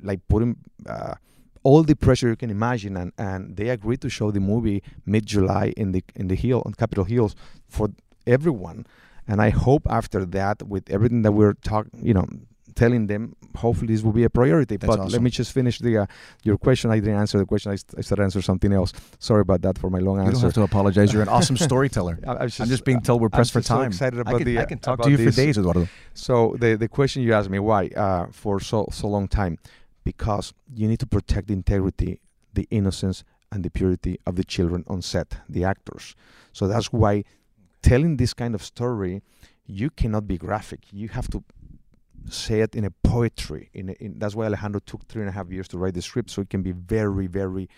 like 0.03 0.19
putting 0.27 0.57
uh, 0.87 1.15
all 1.63 1.81
the 1.81 1.95
pressure 1.95 2.29
you 2.29 2.35
can 2.35 2.51
imagine, 2.51 2.95
and, 2.95 3.11
and 3.17 3.55
they 3.57 3.69
agreed 3.69 4.01
to 4.01 4.09
show 4.09 4.29
the 4.29 4.39
movie 4.39 4.83
mid 5.05 5.25
July 5.25 5.73
in 5.75 5.93
the 5.93 6.03
in 6.15 6.27
the 6.27 6.35
hill 6.35 6.61
on 6.65 6.73
Capitol 6.73 7.05
Hills 7.05 7.35
for 7.67 7.89
everyone. 8.27 8.85
And 9.27 9.41
I 9.41 9.49
hope 9.49 9.83
after 9.89 10.25
that, 10.25 10.61
with 10.63 10.89
everything 10.91 11.21
that 11.23 11.31
we're 11.31 11.53
talking, 11.53 11.91
you 12.03 12.13
know, 12.13 12.27
telling 12.75 13.07
them, 13.07 13.35
hopefully 13.55 13.93
this 13.93 14.03
will 14.03 14.11
be 14.13 14.23
a 14.23 14.29
priority. 14.29 14.77
That's 14.77 14.95
but 14.95 15.11
let 15.11 15.21
me 15.21 15.29
just 15.29 15.51
finish 15.51 15.79
the 15.79 15.97
uh, 15.99 16.05
your 16.43 16.57
question. 16.57 16.91
I 16.91 16.99
didn't 16.99 17.15
answer 17.19 17.37
the 17.37 17.45
question. 17.45 17.71
I, 17.71 17.75
st- 17.75 17.95
I 17.97 18.01
started 18.01 18.23
answering 18.23 18.43
something 18.43 18.71
else. 18.73 18.93
Sorry 19.19 19.41
about 19.41 19.61
that 19.63 19.77
for 19.77 19.89
my 19.89 19.99
long 19.99 20.17
You 20.17 20.21
answer. 20.23 20.33
don't 20.33 20.41
have 20.43 20.53
to 20.55 20.63
apologize. 20.63 21.11
You're 21.13 21.21
an 21.21 21.29
awesome 21.37 21.57
storyteller. 21.57 22.19
I, 22.25 22.31
I 22.31 22.43
was 22.43 22.59
I'm 22.59 22.67
just 22.67 22.85
being 22.85 23.01
told 23.01 23.21
we're 23.21 23.29
pressed 23.29 23.51
for 23.53 23.59
just 23.59 23.67
so 23.69 23.77
time. 23.77 23.87
excited 23.87 24.17
I 24.19 24.21
about 24.21 24.37
can- 24.37 24.45
the. 24.45 24.59
I 24.59 24.65
can 24.65 24.79
talk 24.79 25.01
to 25.01 25.09
you 25.09 25.17
for 25.17 25.23
this. 25.25 25.35
days, 25.35 25.57
Eduardo. 25.57 25.87
So 26.13 26.55
the 26.59 26.75
the 26.75 26.87
question 26.87 27.21
you 27.23 27.33
asked 27.33 27.49
me 27.49 27.59
why 27.59 27.87
uh, 27.95 28.27
for 28.31 28.59
so 28.59 28.87
so 28.91 29.07
long 29.07 29.27
time, 29.27 29.57
because 30.03 30.53
you 30.75 30.87
need 30.87 30.99
to 30.99 31.07
protect 31.07 31.47
the 31.47 31.53
integrity, 31.53 32.19
the 32.53 32.67
innocence, 32.71 33.23
and 33.51 33.63
the 33.63 33.69
purity 33.69 34.19
of 34.25 34.35
the 34.35 34.43
children 34.43 34.83
on 34.87 35.01
set, 35.01 35.37
the 35.49 35.63
actors. 35.63 36.15
So 36.53 36.67
that's 36.67 36.91
why 36.91 37.23
telling 37.81 38.17
this 38.17 38.33
kind 38.33 38.53
of 38.55 38.63
story, 38.63 39.21
you 39.65 39.89
cannot 39.89 40.27
be 40.27 40.37
graphic. 40.37 40.81
You 40.91 41.09
have 41.09 41.27
to 41.31 41.43
say 42.29 42.61
it 42.61 42.75
in 42.75 42.85
a 42.85 42.91
poetry. 42.91 43.69
In, 43.73 43.89
a, 43.89 43.91
in 43.93 44.19
that's 44.19 44.35
why 44.35 44.45
Alejandro 44.45 44.81
took 44.85 45.07
three 45.07 45.21
and 45.21 45.29
a 45.29 45.33
half 45.33 45.49
years 45.49 45.67
to 45.69 45.77
write 45.77 45.93
the 45.93 46.01
script, 46.01 46.29
so 46.29 46.41
it 46.41 46.49
can 46.49 46.61
be 46.61 46.71
very, 46.71 47.27
very. 47.27 47.69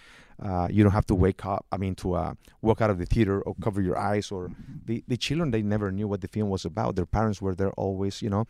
Uh, 0.41 0.67
you 0.69 0.83
don't 0.83 0.91
have 0.91 1.05
to 1.05 1.15
wake 1.15 1.45
up. 1.45 1.65
I 1.71 1.77
mean, 1.77 1.95
to 1.95 2.13
uh, 2.13 2.33
walk 2.61 2.81
out 2.81 2.89
of 2.89 2.97
the 2.97 3.05
theater 3.05 3.41
or 3.41 3.55
cover 3.61 3.81
your 3.81 3.97
eyes. 3.97 4.31
Or 4.31 4.51
the 4.85 5.03
the 5.07 5.17
children, 5.17 5.51
they 5.51 5.61
never 5.61 5.91
knew 5.91 6.07
what 6.07 6.21
the 6.21 6.27
film 6.27 6.49
was 6.49 6.65
about. 6.65 6.95
Their 6.95 7.05
parents 7.05 7.41
were 7.41 7.55
there 7.55 7.71
always. 7.71 8.21
You 8.21 8.29
know, 8.29 8.45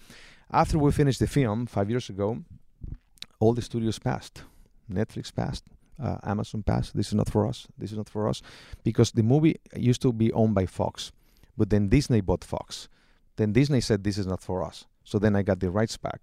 after 0.52 0.78
we 0.80 0.92
finished 0.92 1.20
the 1.20 1.28
film 1.28 1.66
five 1.66 1.90
years 1.90 2.10
ago, 2.10 2.38
all 3.40 3.54
the 3.54 3.62
studios 3.62 4.00
passed. 4.00 4.44
Netflix 4.92 5.34
passed. 5.34 5.66
Uh, 6.02 6.18
Amazon 6.24 6.64
passed. 6.64 6.96
This 6.96 7.08
is 7.08 7.14
not 7.14 7.30
for 7.30 7.46
us. 7.48 7.68
This 7.78 7.92
is 7.92 7.98
not 7.98 8.10
for 8.10 8.28
us, 8.28 8.42
because 8.84 9.12
the 9.12 9.24
movie 9.24 9.58
used 9.76 10.02
to 10.02 10.12
be 10.12 10.34
owned 10.34 10.56
by 10.56 10.66
Fox, 10.66 11.12
but 11.56 11.70
then 11.70 11.88
Disney 11.88 12.22
bought 12.22 12.44
Fox. 12.44 12.90
Then 13.36 13.54
Disney 13.54 13.82
said 13.82 14.04
this 14.04 14.18
is 14.18 14.26
not 14.26 14.42
for 14.42 14.64
us. 14.64 14.86
So 15.04 15.20
then 15.20 15.36
I 15.36 15.42
got 15.44 15.60
the 15.60 15.70
rights 15.70 15.98
back, 15.98 16.22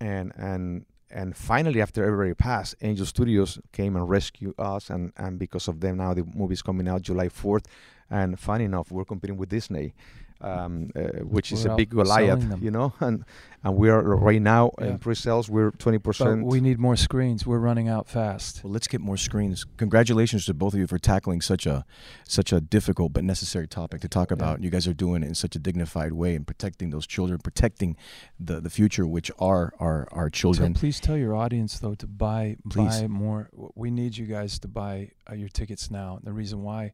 and 0.00 0.32
and 0.36 0.86
and 1.10 1.36
finally 1.36 1.80
after 1.80 2.04
everybody 2.04 2.34
passed, 2.34 2.74
Angel 2.82 3.06
Studios 3.06 3.58
came 3.72 3.96
and 3.96 4.08
rescued 4.08 4.54
us, 4.58 4.90
and 4.90 5.12
and 5.16 5.38
because 5.38 5.68
of 5.68 5.80
them 5.80 5.98
now 5.98 6.14
the 6.14 6.24
movie's 6.24 6.62
coming 6.62 6.88
out 6.88 7.02
July 7.02 7.28
fourth, 7.28 7.66
and 8.10 8.38
funny 8.38 8.64
enough 8.64 8.90
we're 8.90 9.04
competing 9.04 9.36
with 9.36 9.48
Disney. 9.48 9.94
Um, 10.40 10.90
uh, 10.94 11.00
which 11.24 11.50
is 11.50 11.64
We're 11.64 11.72
a 11.72 11.76
big 11.76 11.90
outselling 11.90 12.04
Goliath, 12.04 12.62
you 12.62 12.70
know, 12.70 12.92
and 13.00 13.24
and 13.64 13.74
we 13.74 13.88
are 13.88 14.02
right 14.02 14.40
now 14.40 14.70
Yeah. 14.78 14.88
in 14.88 14.98
pre-sales. 14.98 15.48
We're 15.48 15.70
twenty 15.70 15.96
But 15.98 16.04
percent. 16.10 16.44
we 16.44 16.60
need 16.60 16.78
more 16.78 16.94
screens. 16.94 17.46
We're 17.46 17.58
running 17.58 17.88
out 17.88 18.06
fast. 18.06 18.62
Well, 18.62 18.72
let's 18.72 18.86
get 18.86 19.00
more 19.00 19.16
screens. 19.16 19.64
Congratulations 19.78 20.44
to 20.46 20.54
both 20.54 20.74
of 20.74 20.80
you 20.80 20.86
for 20.86 20.98
tackling 20.98 21.40
such 21.40 21.64
a 21.66 21.86
such 22.24 22.52
a 22.52 22.60
difficult 22.60 23.14
but 23.14 23.24
necessary 23.24 23.66
topic 23.66 24.02
to 24.02 24.08
talk 24.08 24.30
about. 24.30 24.62
You 24.62 24.68
guys 24.68 24.86
are 24.86 24.92
doing 24.94 25.22
it 25.22 25.26
in 25.28 25.34
such 25.34 25.56
a 25.56 25.58
dignified 25.58 26.12
way 26.12 26.34
and 26.36 26.46
protecting 26.46 26.90
those 26.90 27.06
children, 27.06 27.38
protecting 27.38 27.96
the 28.38 28.60
the 28.60 28.70
future, 28.70 29.06
which 29.06 29.30
are 29.38 29.72
our 29.80 30.06
our 30.12 30.28
children. 30.28 30.74
So 30.74 30.80
please 30.80 31.00
tell 31.00 31.16
your 31.16 31.34
audience 31.34 31.78
though 31.78 31.94
to 31.94 32.06
buy 32.06 32.56
Please. 32.68 33.00
buy 33.00 33.06
more. 33.06 33.48
We 33.74 33.90
need 33.90 34.18
you 34.18 34.26
guys 34.26 34.58
to 34.60 34.68
buy 34.68 35.12
uh, 35.30 35.34
your 35.34 35.48
tickets 35.48 35.90
now. 35.90 36.20
The 36.22 36.32
reason 36.32 36.62
why 36.62 36.92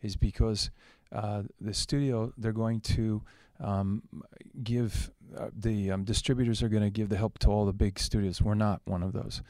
is 0.00 0.16
because 0.16 0.70
uh, 1.14 1.42
the 1.60 1.72
studio 1.72 2.32
they're 2.36 2.52
going 2.52 2.80
to 2.80 3.22
um, 3.60 4.02
give 4.62 5.10
uh, 5.38 5.48
the 5.56 5.90
um, 5.90 6.04
distributors 6.04 6.62
are 6.62 6.68
going 6.68 6.82
to 6.82 6.90
give 6.90 7.08
the 7.08 7.16
help 7.16 7.38
to 7.38 7.48
all 7.48 7.64
the 7.64 7.72
big 7.72 7.98
studios. 7.98 8.42
We're 8.42 8.54
not 8.54 8.82
one 8.84 9.02
of 9.02 9.12
those, 9.12 9.42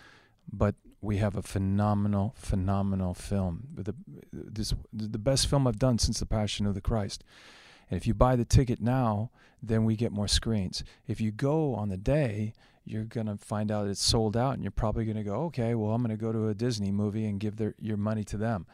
but 0.53 0.75
we 1.01 1.17
have 1.19 1.37
a 1.37 1.43
phenomenal, 1.43 2.35
phenomenal 2.37 3.15
film. 3.15 3.69
The 3.75 3.95
this 4.33 4.75
the 4.93 5.19
best 5.19 5.49
film 5.49 5.67
I've 5.67 5.79
done 5.79 5.99
since 5.99 6.21
the 6.21 6.27
Passion 6.27 6.67
of 6.67 6.75
the 6.75 6.81
Christ. 6.81 7.25
And 7.91 7.97
if 7.97 8.07
you 8.07 8.15
buy 8.15 8.37
the 8.37 8.47
ticket 8.47 8.81
now, 8.81 9.31
then 9.63 9.85
we 9.85 9.97
get 9.97 10.13
more 10.13 10.29
screens. 10.29 10.85
If 11.07 11.21
you 11.21 11.31
go 11.31 11.75
on 11.75 11.91
the 11.91 11.99
day, 11.99 12.55
you're 12.85 13.05
going 13.05 13.27
to 13.27 13.37
find 13.37 13.71
out 13.71 13.89
it's 13.89 14.03
sold 14.03 14.37
out, 14.37 14.55
and 14.55 14.63
you're 14.63 14.71
probably 14.71 15.05
going 15.05 15.17
to 15.17 15.23
go, 15.23 15.35
okay, 15.45 15.75
well, 15.75 15.93
I'm 15.93 16.03
going 16.03 16.17
to 16.17 16.23
go 16.23 16.33
to 16.33 16.49
a 16.49 16.55
Disney 16.55 16.91
movie 16.91 17.27
and 17.27 17.41
give 17.41 17.57
their, 17.57 17.75
your 17.79 17.97
money 17.97 18.25
to 18.25 18.37
them. 18.37 18.67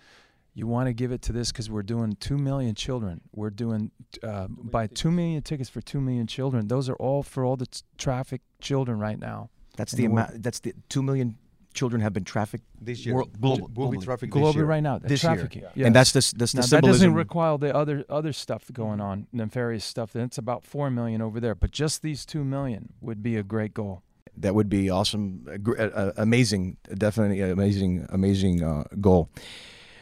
You 0.54 0.66
want 0.66 0.88
to 0.88 0.92
give 0.92 1.12
it 1.12 1.22
to 1.22 1.32
this 1.32 1.52
because 1.52 1.70
we're 1.70 1.82
doing 1.84 2.16
2 2.18 2.36
million 2.36 2.74
children. 2.74 3.20
We're 3.34 3.50
doing, 3.50 3.92
uh, 4.22 4.48
buy 4.48 4.88
2 4.88 5.10
million 5.10 5.42
tickets 5.42 5.70
for 5.70 5.80
2 5.80 6.00
million 6.00 6.26
children. 6.26 6.66
Those 6.68 6.88
are 6.88 6.96
all 6.96 7.22
for 7.22 7.44
all 7.44 7.56
the 7.56 7.66
t- 7.66 7.82
trafficked 7.98 8.44
children 8.60 8.98
right 8.98 9.18
now. 9.18 9.50
That's 9.76 9.92
in 9.92 9.98
the 9.98 10.04
amount. 10.06 10.42
That's 10.42 10.58
the 10.60 10.74
two 10.88 11.02
million 11.02 11.36
children 11.72 12.02
have 12.02 12.12
been 12.12 12.24
trafficked 12.24 12.64
This 12.80 13.06
year. 13.06 13.14
world- 13.14 13.40
global- 13.40 13.70
will 13.74 13.90
be 13.90 13.98
globally. 13.98 14.02
trafficked 14.02 14.34
this 14.34 14.42
globally 14.42 14.54
year. 14.56 14.64
right 14.64 14.82
now. 14.82 14.98
the 14.98 15.06
This 15.08 15.22
year. 15.22 15.34
trafficking, 15.34 15.62
And 15.76 15.94
that's 15.94 16.10
the 16.10 16.18
s- 16.18 16.32
that's 16.32 16.50
the 16.52 16.56
now, 16.58 16.62
That 16.62 16.82
doesn't 16.82 16.82
symbolism. 16.82 17.14
require 17.14 17.56
the 17.56 17.74
other 17.74 18.04
other 18.10 18.32
stuff 18.32 18.68
going 18.72 19.00
on, 19.00 19.28
nefarious 19.32 19.84
stuff. 19.84 20.12
Then 20.12 20.24
it's 20.24 20.36
about 20.36 20.64
four 20.64 20.90
million 20.90 21.22
over 21.22 21.38
there, 21.38 21.54
but 21.54 21.70
just 21.70 22.02
these 22.02 22.26
two 22.26 22.42
million 22.44 22.92
would 23.00 23.22
be 23.22 23.36
a 23.36 23.44
great 23.44 23.72
goal. 23.72 24.02
That 24.36 24.54
would 24.56 24.68
be 24.68 24.90
awesome, 24.90 25.46
a 25.48 25.58
gr- 25.58 25.76
a- 25.76 26.08
a- 26.08 26.12
amazing, 26.16 26.76
definitely 26.92 27.40
amazing, 27.40 28.04
amazing 28.10 28.64
uh, 28.64 28.82
goal. 29.00 29.30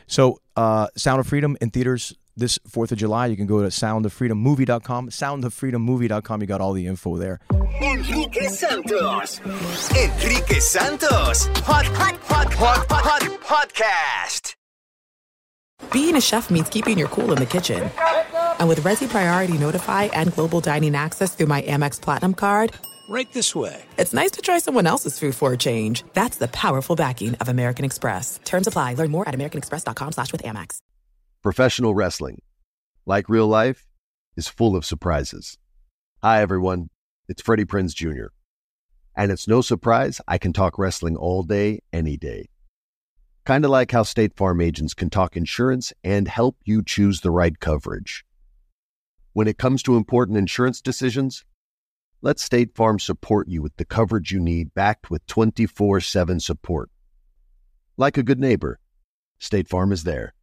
So, 0.08 0.40
uh, 0.56 0.88
Sound 0.96 1.20
of 1.20 1.26
Freedom 1.26 1.56
in 1.60 1.70
theaters 1.70 2.14
this 2.36 2.58
Fourth 2.66 2.92
of 2.92 2.98
July. 2.98 3.26
You 3.26 3.36
can 3.36 3.46
go 3.46 3.62
to 3.62 3.68
soundoffreedommovie.com. 3.68 5.10
Soundoffreedommovie.com. 5.10 6.40
You 6.40 6.46
got 6.46 6.60
all 6.60 6.72
the 6.72 6.86
info 6.86 7.16
there. 7.16 7.40
Enrique 7.82 8.48
Santos. 8.48 9.40
Enrique 9.40 10.60
Santos. 10.60 11.46
Hot, 11.58 11.86
hot, 11.86 12.16
hot, 12.22 12.54
hot, 12.54 12.86
hot, 12.90 13.22
podcast. 13.42 14.54
Being 15.92 16.16
a 16.16 16.20
chef 16.20 16.50
means 16.50 16.68
keeping 16.68 16.98
your 16.98 17.08
cool 17.08 17.32
in 17.32 17.38
the 17.38 17.46
kitchen. 17.46 17.90
And 18.58 18.68
with 18.68 18.80
Resy 18.80 19.08
Priority 19.08 19.58
Notify 19.58 20.04
and 20.12 20.34
Global 20.34 20.60
Dining 20.60 20.94
Access 20.96 21.34
through 21.34 21.46
my 21.46 21.62
Amex 21.62 22.00
Platinum 22.00 22.34
card, 22.34 22.72
Right 23.08 23.32
this 23.32 23.54
way. 23.54 23.82
it's 23.96 24.12
nice 24.12 24.32
to 24.32 24.42
try 24.42 24.58
someone 24.58 24.86
else's 24.86 25.18
food 25.18 25.34
for 25.34 25.54
a 25.54 25.56
change. 25.56 26.04
That's 26.12 26.36
the 26.36 26.48
powerful 26.48 26.94
backing 26.94 27.36
of 27.36 27.48
American 27.48 27.86
Express. 27.86 28.38
Terms 28.44 28.66
apply. 28.66 28.94
Learn 28.94 29.10
more 29.10 29.26
at 29.26 29.34
americanexpress.com 29.34 30.12
slash 30.12 30.30
with 30.30 30.42
Amex. 30.42 30.80
Professional 31.42 31.94
wrestling, 31.94 32.42
like 33.06 33.30
real 33.30 33.46
life, 33.46 33.86
is 34.36 34.46
full 34.46 34.76
of 34.76 34.84
surprises. 34.84 35.56
Hi, 36.22 36.42
everyone. 36.42 36.90
It's 37.30 37.40
Freddie 37.40 37.64
Prinze 37.64 37.94
Jr. 37.94 38.26
And 39.16 39.32
it's 39.32 39.48
no 39.48 39.62
surprise 39.62 40.20
I 40.28 40.36
can 40.36 40.52
talk 40.52 40.78
wrestling 40.78 41.16
all 41.16 41.42
day, 41.42 41.80
any 41.92 42.18
day. 42.18 42.50
Kind 43.46 43.64
of 43.64 43.70
like 43.70 43.90
how 43.90 44.02
State 44.02 44.36
Farm 44.36 44.60
agents 44.60 44.92
can 44.92 45.08
talk 45.08 45.34
insurance 45.34 45.94
and 46.04 46.28
help 46.28 46.58
you 46.64 46.82
choose 46.84 47.22
the 47.22 47.30
right 47.30 47.58
coverage. 47.58 48.26
When 49.32 49.48
it 49.48 49.56
comes 49.56 49.82
to 49.84 49.96
important 49.96 50.36
insurance 50.36 50.82
decisions, 50.82 51.46
let 52.20 52.40
State 52.40 52.74
Farm 52.74 52.98
support 52.98 53.48
you 53.48 53.62
with 53.62 53.76
the 53.76 53.84
coverage 53.84 54.32
you 54.32 54.40
need 54.40 54.74
backed 54.74 55.10
with 55.10 55.26
24 55.26 56.00
7 56.00 56.40
support. 56.40 56.90
Like 57.96 58.16
a 58.16 58.22
good 58.22 58.40
neighbor, 58.40 58.80
State 59.38 59.68
Farm 59.68 59.92
is 59.92 60.04
there. 60.04 60.34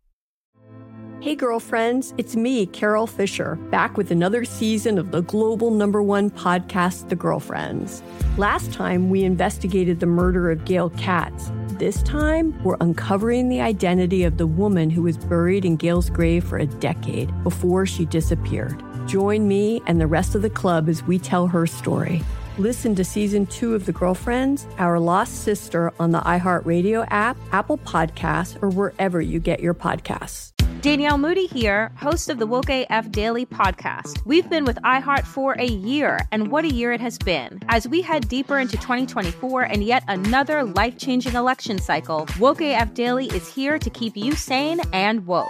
Hey, 1.21 1.33
girlfriends, 1.33 2.13
it's 2.17 2.35
me, 2.35 2.65
Carol 2.67 3.07
Fisher, 3.07 3.55
back 3.71 3.97
with 3.97 4.11
another 4.11 4.45
season 4.45 4.97
of 4.99 5.11
the 5.11 5.21
global 5.21 5.71
number 5.71 6.03
one 6.03 6.29
podcast, 6.29 7.09
The 7.09 7.15
Girlfriends. 7.15 8.03
Last 8.37 8.71
time, 8.71 9.09
we 9.09 9.23
investigated 9.23 10.01
the 10.01 10.05
murder 10.05 10.51
of 10.51 10.65
Gail 10.65 10.91
Katz. 10.91 11.51
This 11.79 12.03
time, 12.03 12.61
we're 12.63 12.77
uncovering 12.79 13.49
the 13.49 13.61
identity 13.61 14.23
of 14.23 14.37
the 14.37 14.45
woman 14.45 14.89
who 14.89 15.01
was 15.01 15.17
buried 15.17 15.65
in 15.65 15.77
Gail's 15.77 16.09
grave 16.09 16.43
for 16.43 16.57
a 16.57 16.67
decade 16.67 17.31
before 17.43 17.85
she 17.85 18.05
disappeared. 18.05 18.83
Join 19.05 19.47
me 19.47 19.81
and 19.85 20.01
the 20.01 20.07
rest 20.07 20.35
of 20.35 20.41
the 20.41 20.49
club 20.49 20.89
as 20.89 21.03
we 21.03 21.19
tell 21.19 21.47
her 21.47 21.67
story. 21.67 22.23
Listen 22.57 22.95
to 22.95 23.03
season 23.03 23.45
two 23.45 23.75
of 23.75 23.85
The 23.85 23.91
Girlfriends, 23.91 24.65
Our 24.77 24.99
Lost 24.99 25.43
Sister 25.43 25.91
on 25.99 26.11
the 26.11 26.21
iHeartRadio 26.21 27.05
app, 27.11 27.37
Apple 27.51 27.77
Podcasts, 27.77 28.61
or 28.63 28.69
wherever 28.69 29.21
you 29.21 29.39
get 29.39 29.59
your 29.59 29.73
podcasts. 29.73 30.53
Danielle 30.81 31.17
Moody 31.17 31.47
here, 31.47 31.91
host 31.97 32.29
of 32.29 32.37
the 32.37 32.47
Woke 32.47 32.69
AF 32.69 33.11
Daily 33.11 33.45
podcast. 33.45 34.23
We've 34.25 34.49
been 34.49 34.65
with 34.65 34.77
iHeart 34.83 35.25
for 35.25 35.53
a 35.53 35.65
year, 35.65 36.19
and 36.31 36.49
what 36.49 36.63
a 36.63 36.71
year 36.71 36.93
it 36.93 37.01
has 37.01 37.17
been. 37.17 37.59
As 37.69 37.87
we 37.87 38.01
head 38.01 38.29
deeper 38.29 38.59
into 38.59 38.77
2024 38.77 39.63
and 39.63 39.83
yet 39.83 40.03
another 40.07 40.63
life 40.63 40.97
changing 40.97 41.33
election 41.33 41.79
cycle, 41.79 42.27
Woke 42.39 42.61
AF 42.61 42.93
Daily 42.93 43.25
is 43.27 43.51
here 43.51 43.79
to 43.79 43.89
keep 43.89 44.15
you 44.15 44.33
sane 44.33 44.79
and 44.93 45.25
woke. 45.25 45.49